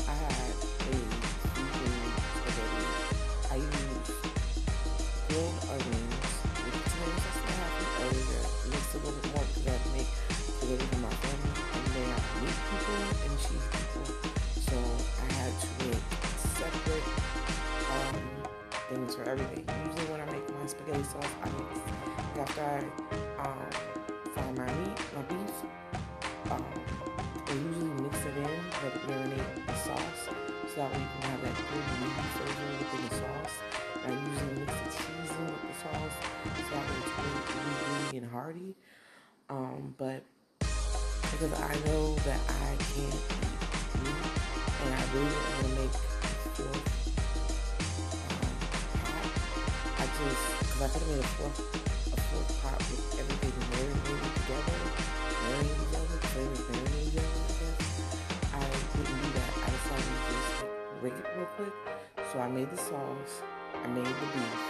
because 41.34 41.60
I 41.60 41.74
know 41.86 42.14
that 42.26 42.38
I 42.62 42.74
eat 42.94 43.10
meat, 43.98 44.22
and 44.84 44.94
I 44.94 45.02
really 45.14 45.34
want 45.34 45.66
to 45.66 45.74
make 45.74 45.94
fourth 46.54 46.86
um, 48.30 48.54
just 50.14 50.46
because 50.62 50.82
I 50.82 50.88
could 50.88 51.02
have 51.02 51.10
made 51.10 51.18
a 51.18 51.30
fourth 51.34 51.58
a 52.06 52.20
fourth 52.30 52.62
pot 52.62 52.78
with 52.78 53.18
everything 53.18 53.50
marinated 53.74 54.32
together, 54.46 54.78
marinated 55.42 55.78
together, 55.90 56.18
flavors 56.30 56.62
marinated 56.70 57.26
together. 57.50 57.82
I 58.54 58.62
guess 58.70 58.94
I 58.94 59.02
didn't 59.02 59.22
do 59.22 59.30
that. 59.34 59.52
I 59.58 59.68
decided 59.74 60.06
to 60.06 60.22
just 60.30 60.54
rig 61.02 61.14
it 61.18 61.26
real 61.36 61.50
quick. 61.58 61.74
So 62.32 62.38
I 62.38 62.48
made 62.48 62.70
the 62.70 62.76
sauce. 62.78 63.42
I 63.82 63.88
made 63.88 64.06
the 64.06 64.28
beef. 64.38 64.60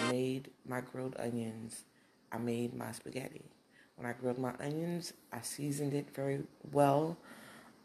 I 0.00 0.12
made 0.12 0.50
my 0.66 0.80
grilled 0.80 1.16
onions. 1.18 1.84
I 2.32 2.38
made 2.38 2.72
my 2.72 2.90
spaghetti. 2.92 3.53
When 3.96 4.06
I 4.06 4.12
grilled 4.12 4.38
my 4.38 4.52
onions, 4.60 5.12
I 5.32 5.40
seasoned 5.40 5.94
it 5.94 6.06
very 6.14 6.42
well. 6.72 7.16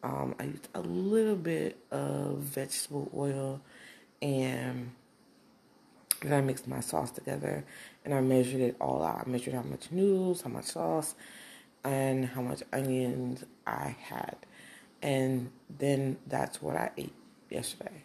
Um, 0.01 0.33
I 0.39 0.45
used 0.45 0.67
a 0.73 0.81
little 0.81 1.35
bit 1.35 1.77
of 1.91 2.39
vegetable 2.39 3.11
oil 3.15 3.61
and 4.21 4.91
then 6.21 6.33
I 6.33 6.41
mixed 6.41 6.67
my 6.67 6.79
sauce 6.79 7.11
together 7.11 7.63
and 8.03 8.13
I 8.13 8.21
measured 8.21 8.61
it 8.61 8.75
all 8.81 9.03
out. 9.03 9.23
I 9.25 9.29
measured 9.29 9.53
how 9.53 9.61
much 9.61 9.91
noodles, 9.91 10.41
how 10.41 10.49
much 10.49 10.65
sauce, 10.65 11.15
and 11.83 12.25
how 12.25 12.41
much 12.41 12.63
onions 12.73 13.45
I 13.67 13.95
had. 14.01 14.35
And 15.01 15.51
then 15.77 16.17
that's 16.27 16.61
what 16.61 16.75
I 16.75 16.91
ate 16.97 17.13
yesterday. 17.49 18.03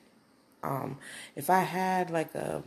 Um, 0.62 0.98
if 1.36 1.50
I 1.50 1.60
had 1.60 2.10
like 2.10 2.34
a 2.34 2.62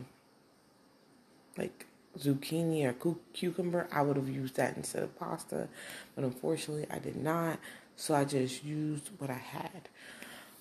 like 1.56 1.87
zucchini 2.18 2.84
or 2.84 2.92
cu- 2.92 3.18
cucumber, 3.32 3.88
I 3.92 4.02
would 4.02 4.16
have 4.16 4.28
used 4.28 4.56
that 4.56 4.76
instead 4.76 5.02
of 5.02 5.18
pasta. 5.18 5.68
But 6.14 6.24
unfortunately, 6.24 6.86
I 6.90 6.98
did 6.98 7.16
not. 7.16 7.58
So 7.96 8.14
I 8.14 8.24
just 8.24 8.64
used 8.64 9.10
what 9.18 9.30
I 9.30 9.34
had. 9.34 9.88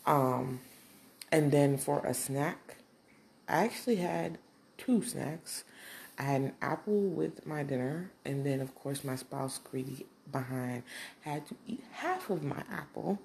Um, 0.05 0.61
and 1.31 1.51
then 1.51 1.77
for 1.77 2.05
a 2.05 2.13
snack, 2.13 2.77
I 3.47 3.65
actually 3.65 3.97
had 3.97 4.37
two 4.77 5.03
snacks. 5.03 5.63
I 6.17 6.23
had 6.23 6.41
an 6.41 6.53
apple 6.61 7.01
with 7.01 7.45
my 7.45 7.63
dinner, 7.63 8.11
and 8.25 8.45
then, 8.45 8.59
of 8.59 8.73
course, 8.73 9.03
my 9.03 9.15
spouse, 9.15 9.59
greedy 9.59 10.05
behind, 10.31 10.83
had 11.21 11.47
to 11.47 11.55
eat 11.67 11.83
half 11.91 12.29
of 12.29 12.43
my 12.43 12.63
apple. 12.71 13.19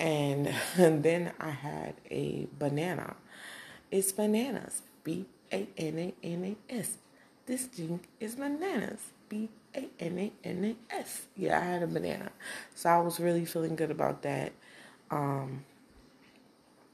And, 0.00 0.52
and 0.76 1.02
then 1.04 1.32
I 1.38 1.50
had 1.50 1.94
a 2.10 2.48
banana. 2.58 3.16
It's 3.90 4.10
bananas. 4.12 4.82
B 5.04 5.26
A 5.52 5.68
N 5.76 5.98
A 5.98 6.14
N 6.26 6.56
A 6.70 6.74
S. 6.74 6.96
This 7.46 7.66
drink 7.66 8.08
is 8.20 8.36
bananas. 8.36 9.00
B 9.28 9.48
A 9.74 9.88
N 9.98 10.18
A 10.18 10.32
N 10.44 10.76
A 10.92 10.94
S. 10.94 11.22
Yeah, 11.36 11.58
I 11.58 11.64
had 11.64 11.82
a 11.82 11.86
banana. 11.86 12.30
So 12.74 12.90
I 12.90 13.00
was 13.00 13.18
really 13.18 13.44
feeling 13.44 13.74
good 13.74 13.90
about 13.90 14.22
that. 14.22 14.52
Um, 15.10 15.64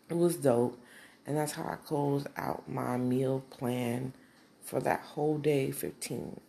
it 0.08 0.16
was 0.16 0.36
dope. 0.36 0.78
And 1.26 1.36
that's 1.36 1.52
how 1.52 1.64
I 1.64 1.76
closed 1.76 2.28
out 2.36 2.66
my 2.68 2.96
meal 2.96 3.44
plan 3.50 4.14
for 4.62 4.80
that 4.80 5.00
whole 5.00 5.36
day 5.36 5.70
15. 5.70 6.40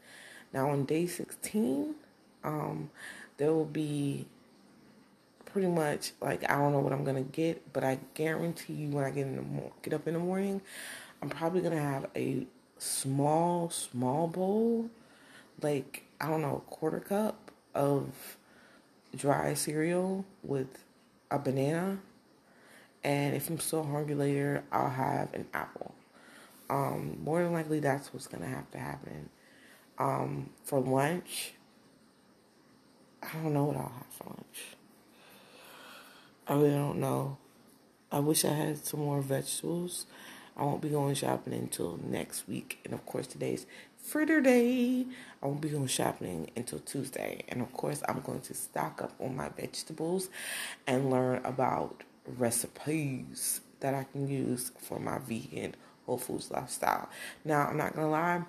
Now 0.54 0.70
on 0.70 0.86
day 0.86 1.06
16, 1.06 1.96
um, 2.44 2.90
there 3.38 3.52
will 3.52 3.66
be 3.66 4.26
pretty 5.46 5.68
much 5.68 6.14
like 6.22 6.50
I 6.50 6.58
don't 6.58 6.72
know 6.72 6.80
what 6.80 6.94
I'm 6.94 7.04
gonna 7.04 7.22
get, 7.22 7.74
but 7.74 7.84
I 7.84 8.00
guarantee 8.14 8.74
you 8.74 8.90
when 8.90 9.04
I 9.04 9.12
get 9.12 9.28
in 9.28 9.36
the 9.36 9.42
mo- 9.42 9.74
get 9.82 9.94
up 9.94 10.08
in 10.08 10.14
the 10.14 10.20
morning, 10.20 10.62
I'm 11.22 11.30
probably 11.30 11.62
gonna 11.62 11.82
have 11.82 12.08
a 12.16 12.48
small 12.80 13.70
small 13.70 14.28
bowl, 14.28 14.89
like 15.62 16.06
I 16.20 16.28
don't 16.28 16.42
know, 16.42 16.63
a 16.68 16.72
quarter 16.72 17.00
cup 17.00 17.52
of 17.76 18.38
dry 19.15 19.54
cereal 19.54 20.26
with 20.44 20.84
a 21.32 21.39
banana 21.39 22.00
and 23.04 23.36
if 23.36 23.50
I'm 23.50 23.60
still 23.60 23.84
hungry 23.84 24.15
later, 24.15 24.63
I'll 24.72 24.89
have 24.89 25.34
an 25.34 25.48
apple. 25.54 25.94
Um, 26.70 27.18
more 27.24 27.44
than 27.44 27.54
likely, 27.54 27.80
that's 27.80 28.13
what's 28.13 28.28
gonna 28.28 28.48
have 28.48 28.70
to 28.72 28.78
happen. 28.78 29.30
Um, 29.98 30.50
for 30.63 30.80
lunch, 30.80 31.54
I 33.24 33.34
don't 33.42 33.54
know 33.54 33.65
what 33.65 33.78
I'll 33.78 33.84
have 33.84 34.08
for 34.12 34.24
lunch. 34.26 34.76
I 36.48 36.54
really 36.54 36.72
don't 36.72 37.00
know. 37.00 37.38
I 38.12 38.20
wish 38.20 38.44
I 38.44 38.54
had 38.54 38.86
some 38.86 39.02
more 39.02 39.22
vegetables. 39.22 40.06
I 40.60 40.63
won't 40.63 40.82
be 40.82 40.89
going 40.89 41.15
shopping 41.15 41.54
until 41.54 41.98
next 42.04 42.45
week. 42.48 42.80
And 42.84 42.93
of 42.93 43.06
course, 43.06 43.28
today's 43.28 43.65
fritter 43.98 44.41
day. 44.41 45.06
I 45.41 45.48
won't 45.48 45.62
be 45.62 45.69
going 45.69 45.88
shopping 45.88 46.52
until 46.58 46.80
Tuesday. 46.80 47.43
And 47.48 47.62
of 47.62 47.72
course, 47.72 48.04
I'm 48.10 48.19
going 48.19 48.41
to 48.41 48.54
stock 48.54 49.02
up 49.02 49.13
on 49.22 49.38
my 49.38 49.48
vegetables 49.48 50.30
and 50.86 51.10
learn 51.10 51.41
about 51.45 52.04
recipes 52.38 53.62
that 53.80 53.93
I 53.93 54.04
can 54.04 54.28
use 54.28 54.74
for 54.78 55.00
my 55.00 55.19
vegan 55.19 55.76
whole 56.06 56.17
foods 56.17 56.52
lifestyle. 56.52 57.08
Now, 57.45 57.67
I'm 57.67 57.78
not 57.78 57.95
gonna 57.95 58.10
lie, 58.10 58.41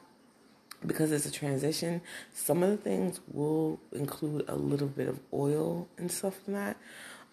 because 0.85 1.12
it's 1.12 1.27
a 1.27 1.31
transition, 1.31 2.01
some 2.35 2.64
of 2.64 2.70
the 2.70 2.77
things 2.77 3.20
will 3.33 3.79
include 3.92 4.46
a 4.49 4.57
little 4.57 4.88
bit 4.88 5.07
of 5.07 5.20
oil 5.33 5.87
and 5.96 6.11
stuff 6.11 6.40
like 6.49 6.57
that. 6.57 6.77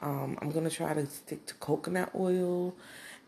Um, 0.01 0.37
I'm 0.41 0.51
gonna 0.51 0.69
try 0.69 0.93
to 0.93 1.07
stick 1.07 1.47
to 1.47 1.55
coconut 1.55 2.11
oil 2.13 2.75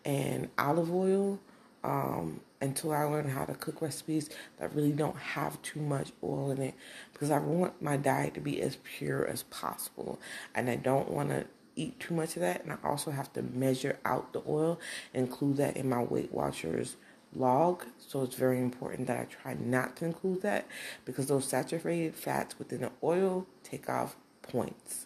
and 0.05 0.49
olive 0.57 0.93
oil 0.93 1.39
um, 1.83 2.41
until 2.61 2.91
I 2.91 3.03
learn 3.03 3.29
how 3.29 3.45
to 3.45 3.53
cook 3.53 3.81
recipes 3.81 4.29
that 4.59 4.73
really 4.75 4.91
don't 4.91 5.17
have 5.17 5.61
too 5.61 5.79
much 5.79 6.11
oil 6.23 6.51
in 6.51 6.61
it 6.61 6.75
because 7.13 7.31
I 7.31 7.39
want 7.39 7.81
my 7.81 7.97
diet 7.97 8.33
to 8.33 8.41
be 8.41 8.61
as 8.61 8.77
pure 8.83 9.25
as 9.25 9.43
possible 9.43 10.19
and 10.53 10.69
I 10.69 10.75
don't 10.75 11.09
want 11.09 11.29
to 11.29 11.45
eat 11.75 11.99
too 11.99 12.13
much 12.13 12.35
of 12.35 12.41
that. 12.41 12.63
And 12.63 12.73
I 12.73 12.77
also 12.83 13.11
have 13.11 13.31
to 13.33 13.41
measure 13.41 13.97
out 14.03 14.33
the 14.33 14.41
oil, 14.47 14.79
include 15.13 15.57
that 15.57 15.77
in 15.77 15.89
my 15.89 16.03
Weight 16.03 16.33
Watchers 16.33 16.97
log. 17.33 17.85
So 17.99 18.23
it's 18.23 18.35
very 18.35 18.59
important 18.59 19.07
that 19.07 19.17
I 19.17 19.25
try 19.25 19.53
not 19.53 19.95
to 19.97 20.05
include 20.05 20.41
that 20.41 20.67
because 21.05 21.27
those 21.27 21.47
saturated 21.47 22.15
fats 22.15 22.59
within 22.59 22.81
the 22.81 22.91
oil 23.01 23.47
take 23.63 23.89
off 23.89 24.15
points. 24.41 25.05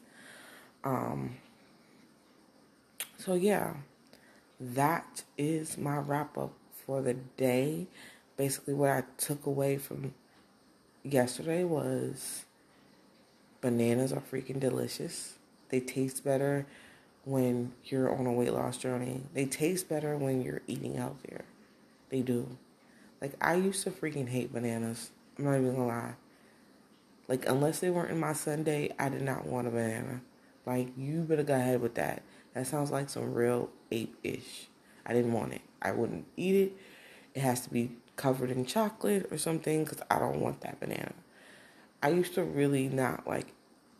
Um, 0.84 1.38
so, 3.18 3.36
yeah, 3.36 3.76
that 4.60 5.24
is 5.38 5.78
my 5.78 5.98
wrap 5.98 6.38
up 6.38 6.54
for 6.86 7.02
the 7.02 7.14
day. 7.14 7.88
Basically, 8.38 8.74
what 8.74 8.92
I 8.92 9.04
took 9.18 9.46
away 9.46 9.78
from 9.78 10.14
yesterday 11.04 11.64
was 11.64 12.46
bananas 13.62 14.12
are 14.12 14.22
freaking 14.22 14.60
delicious. 14.60 15.34
They 15.70 15.80
taste 15.80 16.24
better 16.24 16.66
when 17.26 17.74
you're 17.86 18.14
on 18.14 18.26
a 18.26 18.32
weight 18.32 18.54
loss 18.54 18.78
journey. 18.78 19.22
They 19.34 19.46
taste 19.46 19.90
better 19.90 20.18
when 20.18 20.42
you're 20.42 20.62
eating 20.68 20.96
healthier. 20.96 21.46
They 22.10 22.22
do. 22.22 22.58
Like, 23.22 23.34
I 23.40 23.56
used 23.56 23.84
to 23.84 23.92
freaking 23.92 24.28
hate 24.28 24.52
bananas. 24.52 25.12
I'm 25.38 25.46
not 25.46 25.56
even 25.56 25.76
gonna 25.76 25.88
lie. 25.88 26.14
Like, 27.28 27.48
unless 27.48 27.80
they 27.80 27.90
weren't 27.90 28.12
in 28.12 28.20
my 28.20 28.34
sundae, 28.34 28.90
I 29.00 29.10
did 29.10 29.22
not 29.22 29.46
want 29.46 29.68
a 29.68 29.72
banana. 29.72 30.22
Like, 30.66 30.90
you 30.98 31.22
better 31.22 31.44
go 31.44 31.56
ahead 31.56 31.82
with 31.82 31.96
that. 31.96 32.22
That 32.54 32.68
sounds 32.68 32.92
like 32.92 33.10
some 33.10 33.34
real 33.34 33.70
ape 33.92 34.16
ish. 34.24 34.68
I 35.06 35.14
didn't 35.14 35.34
want 35.34 35.54
it. 35.54 35.62
I 35.82 35.92
wouldn't 35.92 36.26
eat 36.38 36.56
it. 36.56 36.74
It 37.34 37.42
has 37.42 37.62
to 37.62 37.70
be 37.70 37.92
covered 38.16 38.52
in 38.52 38.66
chocolate 38.66 39.28
or 39.32 39.38
something 39.38 39.84
because 39.84 40.02
I 40.10 40.20
don't 40.20 40.40
want 40.40 40.62
that 40.62 40.80
banana. 40.80 41.14
I 42.02 42.10
used 42.10 42.36
to 42.36 42.44
really 42.44 42.90
not 42.90 43.26
like 43.28 43.54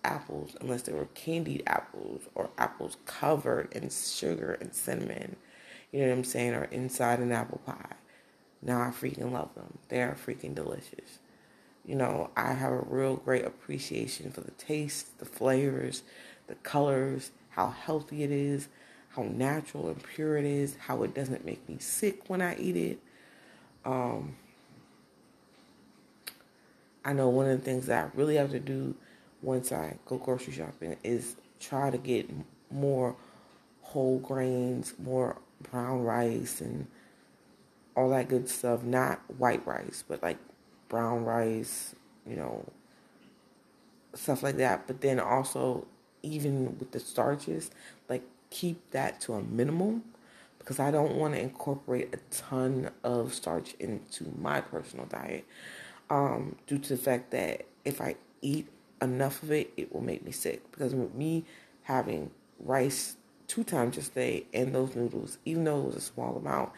apples 0.04 0.56
unless 0.62 0.84
they 0.84 0.94
were 0.94 1.08
candied 1.14 1.64
apples 1.66 2.24
or 2.36 2.50
apples 2.58 2.98
covered 3.06 3.72
in 3.74 3.90
sugar 3.90 4.58
and 4.62 4.74
cinnamon. 4.74 5.36
You 5.92 6.02
know 6.02 6.08
what 6.10 6.18
I'm 6.18 6.24
saying? 6.24 6.54
Or 6.54 6.66
inside 6.66 7.20
an 7.20 7.32
apple 7.32 7.62
pie. 7.66 7.96
Now 8.62 8.82
I 8.82 8.88
freaking 8.88 9.32
love 9.32 9.54
them. 9.56 9.78
They 9.90 10.02
are 10.02 10.16
freaking 10.16 10.56
delicious. 10.56 11.20
You 11.86 11.96
know, 11.96 12.30
I 12.38 12.54
have 12.54 12.72
a 12.72 12.86
real 12.88 13.18
great 13.18 13.46
appreciation 13.46 14.32
for 14.32 14.42
the 14.42 14.52
taste, 14.52 15.20
the 15.20 15.26
flavors, 15.26 16.04
the 16.48 16.56
colors, 16.56 17.32
how 17.56 17.70
healthy 17.70 18.24
it 18.24 18.32
is, 18.32 18.68
how 19.10 19.24
natural 19.24 19.88
and 19.90 20.02
pure 20.04 20.38
it 20.38 20.46
is, 20.46 20.76
how 20.88 21.04
it 21.04 21.14
doesn't 21.14 21.46
make 21.46 21.68
me 21.70 21.78
sick 21.80 22.30
when 22.30 22.42
I 22.42 22.56
eat 22.58 22.76
it. 22.76 23.00
Um, 23.86 24.36
I 27.06 27.14
know 27.14 27.30
one 27.30 27.50
of 27.50 27.60
the 27.60 27.66
things 27.66 27.88
that 27.88 28.06
I 28.06 28.18
really 28.18 28.36
have 28.36 28.52
to 28.52 28.60
do 28.60 28.96
once 29.42 29.72
I 29.72 29.98
go 30.06 30.18
grocery 30.18 30.54
shopping 30.54 30.96
is 31.04 31.36
try 31.60 31.90
to 31.90 31.98
get 31.98 32.30
more 32.72 33.16
whole 33.82 34.20
grains, 34.20 34.94
more 34.98 35.38
brown 35.72 36.04
rice, 36.04 36.62
and 36.62 36.88
all 37.96 38.10
that 38.10 38.30
good 38.30 38.50
stuff. 38.50 38.84
Not 38.84 39.20
white 39.38 39.66
rice, 39.68 40.04
but 40.08 40.24
like 40.24 40.38
brown 40.90 41.26
rice, 41.26 41.94
you 42.26 42.36
know, 42.36 42.66
stuff 44.14 44.42
like 44.42 44.58
that. 44.58 44.88
But 44.88 45.02
then 45.02 45.20
also, 45.20 45.86
even 46.24 46.78
with 46.80 46.92
the 46.92 47.00
starches, 47.00 47.70
like 48.10 48.24
keep 48.50 48.92
that 48.92 49.22
to 49.22 49.34
a 49.34 49.42
minimum 49.42 50.04
because 50.64 50.80
I 50.80 50.92
don't 50.92 51.16
want 51.16 51.34
to 51.34 51.42
incorporate 51.42 52.14
a 52.14 52.18
ton 52.34 52.90
of 53.04 53.34
starch 53.34 53.76
into 53.80 54.34
my 54.40 54.62
personal 54.62 55.06
diet 55.06 55.46
um, 56.10 56.56
due 56.68 56.78
to 56.78 56.90
the 56.90 56.98
fact 56.98 57.32
that 57.32 57.66
if 57.84 58.00
I 58.00 58.16
eat 58.42 58.68
enough 59.02 59.44
of 59.44 59.52
it, 59.52 59.74
it 59.76 59.94
will 59.94 60.02
make 60.02 60.24
me 60.24 60.32
sick. 60.32 60.72
Because 60.72 60.96
with 60.96 61.14
me 61.14 61.44
having 61.84 62.32
rice 62.60 63.18
two 63.48 63.64
times 63.64 63.96
just 63.96 64.16
day 64.16 64.46
and 64.54 64.74
those 64.74 64.96
noodles, 64.96 65.38
even 65.44 65.66
though 65.66 65.82
it 65.82 65.86
was 65.88 65.96
a 65.98 66.02
small 66.02 66.38
amount, 66.38 66.72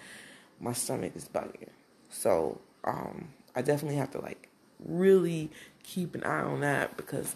my 0.59 0.73
stomach 0.73 1.11
is 1.15 1.29
bugging. 1.29 1.69
So 2.09 2.59
um, 2.83 3.29
I 3.55 3.61
definitely 3.61 3.97
have 3.97 4.11
to 4.11 4.19
like 4.19 4.49
really 4.83 5.51
keep 5.83 6.15
an 6.15 6.23
eye 6.23 6.41
on 6.41 6.61
that 6.61 6.97
because 6.97 7.35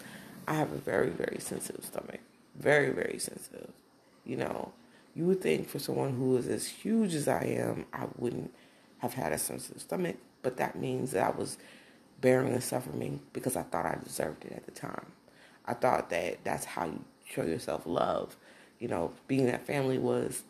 I 0.50 0.54
have 0.54 0.72
a 0.72 0.78
very, 0.78 1.10
very 1.10 1.38
sensitive 1.38 1.84
stomach. 1.84 2.18
Very, 2.58 2.90
very 2.90 3.20
sensitive. 3.20 3.70
You 4.24 4.36
know, 4.36 4.72
you 5.14 5.24
would 5.26 5.40
think 5.40 5.68
for 5.68 5.78
someone 5.78 6.16
who 6.16 6.36
is 6.36 6.48
as 6.48 6.66
huge 6.66 7.14
as 7.14 7.28
I 7.28 7.44
am, 7.44 7.86
I 7.92 8.06
wouldn't 8.18 8.52
have 8.98 9.14
had 9.14 9.32
a 9.32 9.38
sensitive 9.38 9.80
stomach, 9.80 10.16
but 10.42 10.56
that 10.56 10.74
means 10.74 11.12
that 11.12 11.24
I 11.24 11.38
was 11.38 11.56
bearing 12.20 12.52
the 12.52 12.60
suffering 12.60 13.20
because 13.32 13.54
I 13.54 13.62
thought 13.62 13.86
I 13.86 13.96
deserved 14.02 14.44
it 14.44 14.50
at 14.50 14.66
the 14.66 14.72
time. 14.72 15.06
I 15.66 15.74
thought 15.74 16.10
that 16.10 16.42
that's 16.42 16.64
how 16.64 16.86
you 16.86 17.04
show 17.24 17.44
yourself 17.44 17.86
love. 17.86 18.36
You 18.80 18.88
know, 18.88 19.12
being 19.28 19.46
that 19.46 19.64
family 19.68 19.98
was, 19.98 20.42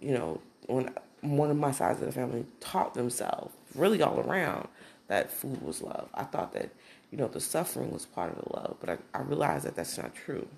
you 0.00 0.12
know, 0.12 0.40
when 0.68 0.88
one 1.20 1.50
of 1.50 1.58
my 1.58 1.70
sides 1.70 2.00
of 2.00 2.06
the 2.06 2.12
family 2.12 2.46
taught 2.60 2.94
themselves 2.94 3.54
really 3.74 4.00
all 4.00 4.20
around 4.20 4.68
that 5.08 5.30
food 5.30 5.60
was 5.60 5.82
love. 5.82 6.08
I 6.14 6.24
thought 6.24 6.54
that, 6.54 6.70
you 7.14 7.20
know, 7.20 7.28
the 7.28 7.38
suffering 7.38 7.92
was 7.92 8.06
part 8.06 8.36
of 8.36 8.42
the 8.42 8.56
love, 8.56 8.76
but 8.80 8.90
I, 8.90 8.98
I 9.16 9.22
realized 9.22 9.66
that 9.66 9.76
that's 9.76 9.96
not 9.96 10.16
true. 10.16 10.48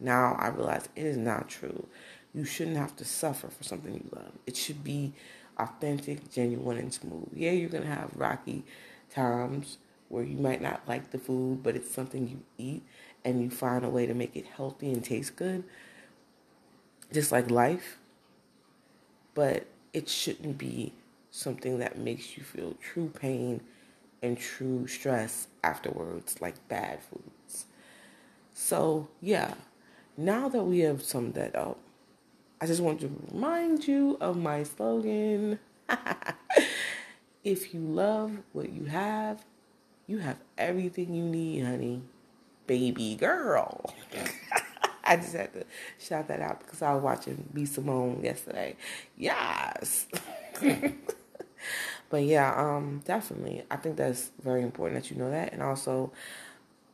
Now 0.00 0.34
I 0.38 0.48
realize 0.48 0.88
it 0.96 1.04
is 1.04 1.18
not 1.18 1.50
true. 1.50 1.86
You 2.32 2.46
shouldn't 2.46 2.78
have 2.78 2.96
to 2.96 3.04
suffer 3.04 3.48
for 3.48 3.64
something 3.64 3.92
you 3.92 4.08
love. 4.10 4.32
It 4.46 4.56
should 4.56 4.82
be 4.82 5.12
authentic, 5.58 6.32
genuine, 6.32 6.78
and 6.78 6.92
smooth. 6.92 7.28
Yeah, 7.34 7.50
you're 7.50 7.68
going 7.68 7.82
to 7.82 7.90
have 7.90 8.08
rocky 8.16 8.64
times 9.14 9.76
where 10.08 10.24
you 10.24 10.38
might 10.38 10.62
not 10.62 10.80
like 10.88 11.10
the 11.10 11.18
food, 11.18 11.62
but 11.62 11.76
it's 11.76 11.90
something 11.90 12.28
you 12.28 12.40
eat 12.56 12.82
and 13.22 13.42
you 13.42 13.50
find 13.50 13.84
a 13.84 13.90
way 13.90 14.06
to 14.06 14.14
make 14.14 14.34
it 14.34 14.46
healthy 14.56 14.90
and 14.90 15.04
taste 15.04 15.36
good. 15.36 15.64
Just 17.12 17.30
like 17.30 17.50
life. 17.50 17.98
But 19.34 19.66
it 19.92 20.08
shouldn't 20.08 20.56
be 20.56 20.94
something 21.30 21.78
that 21.80 21.98
makes 21.98 22.38
you 22.38 22.42
feel 22.42 22.74
true 22.80 23.12
pain 23.20 23.60
and 24.24 24.38
true 24.38 24.86
stress 24.86 25.48
afterwards, 25.62 26.40
like 26.40 26.66
bad 26.68 27.00
foods. 27.02 27.66
So, 28.54 29.08
yeah, 29.20 29.54
now 30.16 30.48
that 30.48 30.64
we 30.64 30.80
have 30.80 31.02
summed 31.02 31.34
that 31.34 31.54
up, 31.54 31.78
I 32.60 32.66
just 32.66 32.80
want 32.80 33.00
to 33.00 33.10
remind 33.30 33.86
you 33.86 34.16
of 34.20 34.36
my 34.36 34.62
slogan. 34.62 35.58
if 37.44 37.74
you 37.74 37.80
love 37.80 38.38
what 38.52 38.70
you 38.70 38.86
have, 38.86 39.44
you 40.06 40.18
have 40.18 40.38
everything 40.56 41.14
you 41.14 41.24
need, 41.24 41.64
honey. 41.64 42.02
Baby 42.66 43.16
girl. 43.16 43.94
I 45.04 45.16
just 45.16 45.34
had 45.34 45.52
to 45.52 45.64
shout 45.98 46.28
that 46.28 46.40
out 46.40 46.60
because 46.60 46.80
I 46.80 46.94
was 46.94 47.02
watching 47.02 47.46
B 47.52 47.66
Simone 47.66 48.20
yesterday. 48.24 48.76
Yes. 49.18 50.06
but 52.14 52.22
yeah, 52.22 52.54
um, 52.56 53.02
definitely. 53.04 53.64
I 53.72 53.74
think 53.74 53.96
that's 53.96 54.30
very 54.40 54.62
important 54.62 55.02
that 55.02 55.10
you 55.10 55.16
know 55.16 55.32
that. 55.32 55.52
And 55.52 55.60
also, 55.60 56.12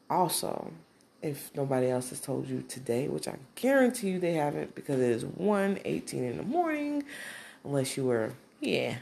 also, 0.09 0.72
if 1.20 1.50
nobody 1.54 1.90
else 1.90 2.09
has 2.09 2.20
told 2.20 2.48
you 2.48 2.64
today, 2.66 3.06
which 3.06 3.28
I 3.28 3.37
guarantee 3.54 4.12
you 4.12 4.18
they 4.18 4.33
haven't 4.33 4.74
because 4.74 4.98
it 4.98 5.11
is 5.11 5.26
1 5.26 5.80
18 5.85 6.24
in 6.24 6.38
the 6.38 6.42
morning, 6.42 7.04
unless 7.64 7.98
you 7.98 8.06
were, 8.06 8.33
yeah, 8.61 8.94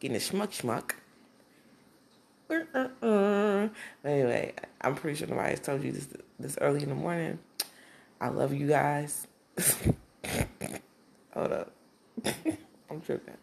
getting 0.00 0.18
a 0.18 0.20
schmuck 0.20 0.50
schmuck. 0.50 0.96
Uh-uh. 2.50 3.68
Anyway, 4.04 4.52
I'm 4.82 4.94
pretty 4.94 5.16
sure 5.16 5.28
nobody 5.28 5.48
has 5.48 5.60
told 5.60 5.82
you 5.82 5.92
this 5.92 6.08
this 6.38 6.58
early 6.60 6.82
in 6.82 6.90
the 6.90 6.94
morning. 6.94 7.38
I 8.20 8.28
love 8.28 8.52
you 8.52 8.68
guys. 8.68 9.26
Hold 11.32 11.52
up. 11.52 11.72
I'm 12.94 13.00
tripping. 13.00 13.36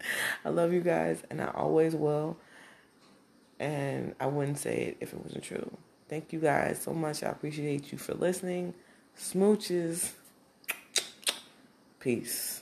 I 0.43 0.49
love 0.49 0.73
you 0.73 0.81
guys, 0.81 1.23
and 1.29 1.41
I 1.41 1.51
always 1.53 1.95
will. 1.95 2.37
And 3.59 4.15
I 4.19 4.25
wouldn't 4.25 4.57
say 4.57 4.75
it 4.77 4.97
if 5.01 5.13
it 5.13 5.23
wasn't 5.23 5.43
true. 5.43 5.69
Thank 6.09 6.33
you 6.33 6.39
guys 6.39 6.81
so 6.81 6.93
much. 6.93 7.23
I 7.23 7.29
appreciate 7.29 7.91
you 7.91 7.97
for 7.97 8.13
listening. 8.13 8.73
Smooches. 9.17 10.13
Peace. 11.99 12.60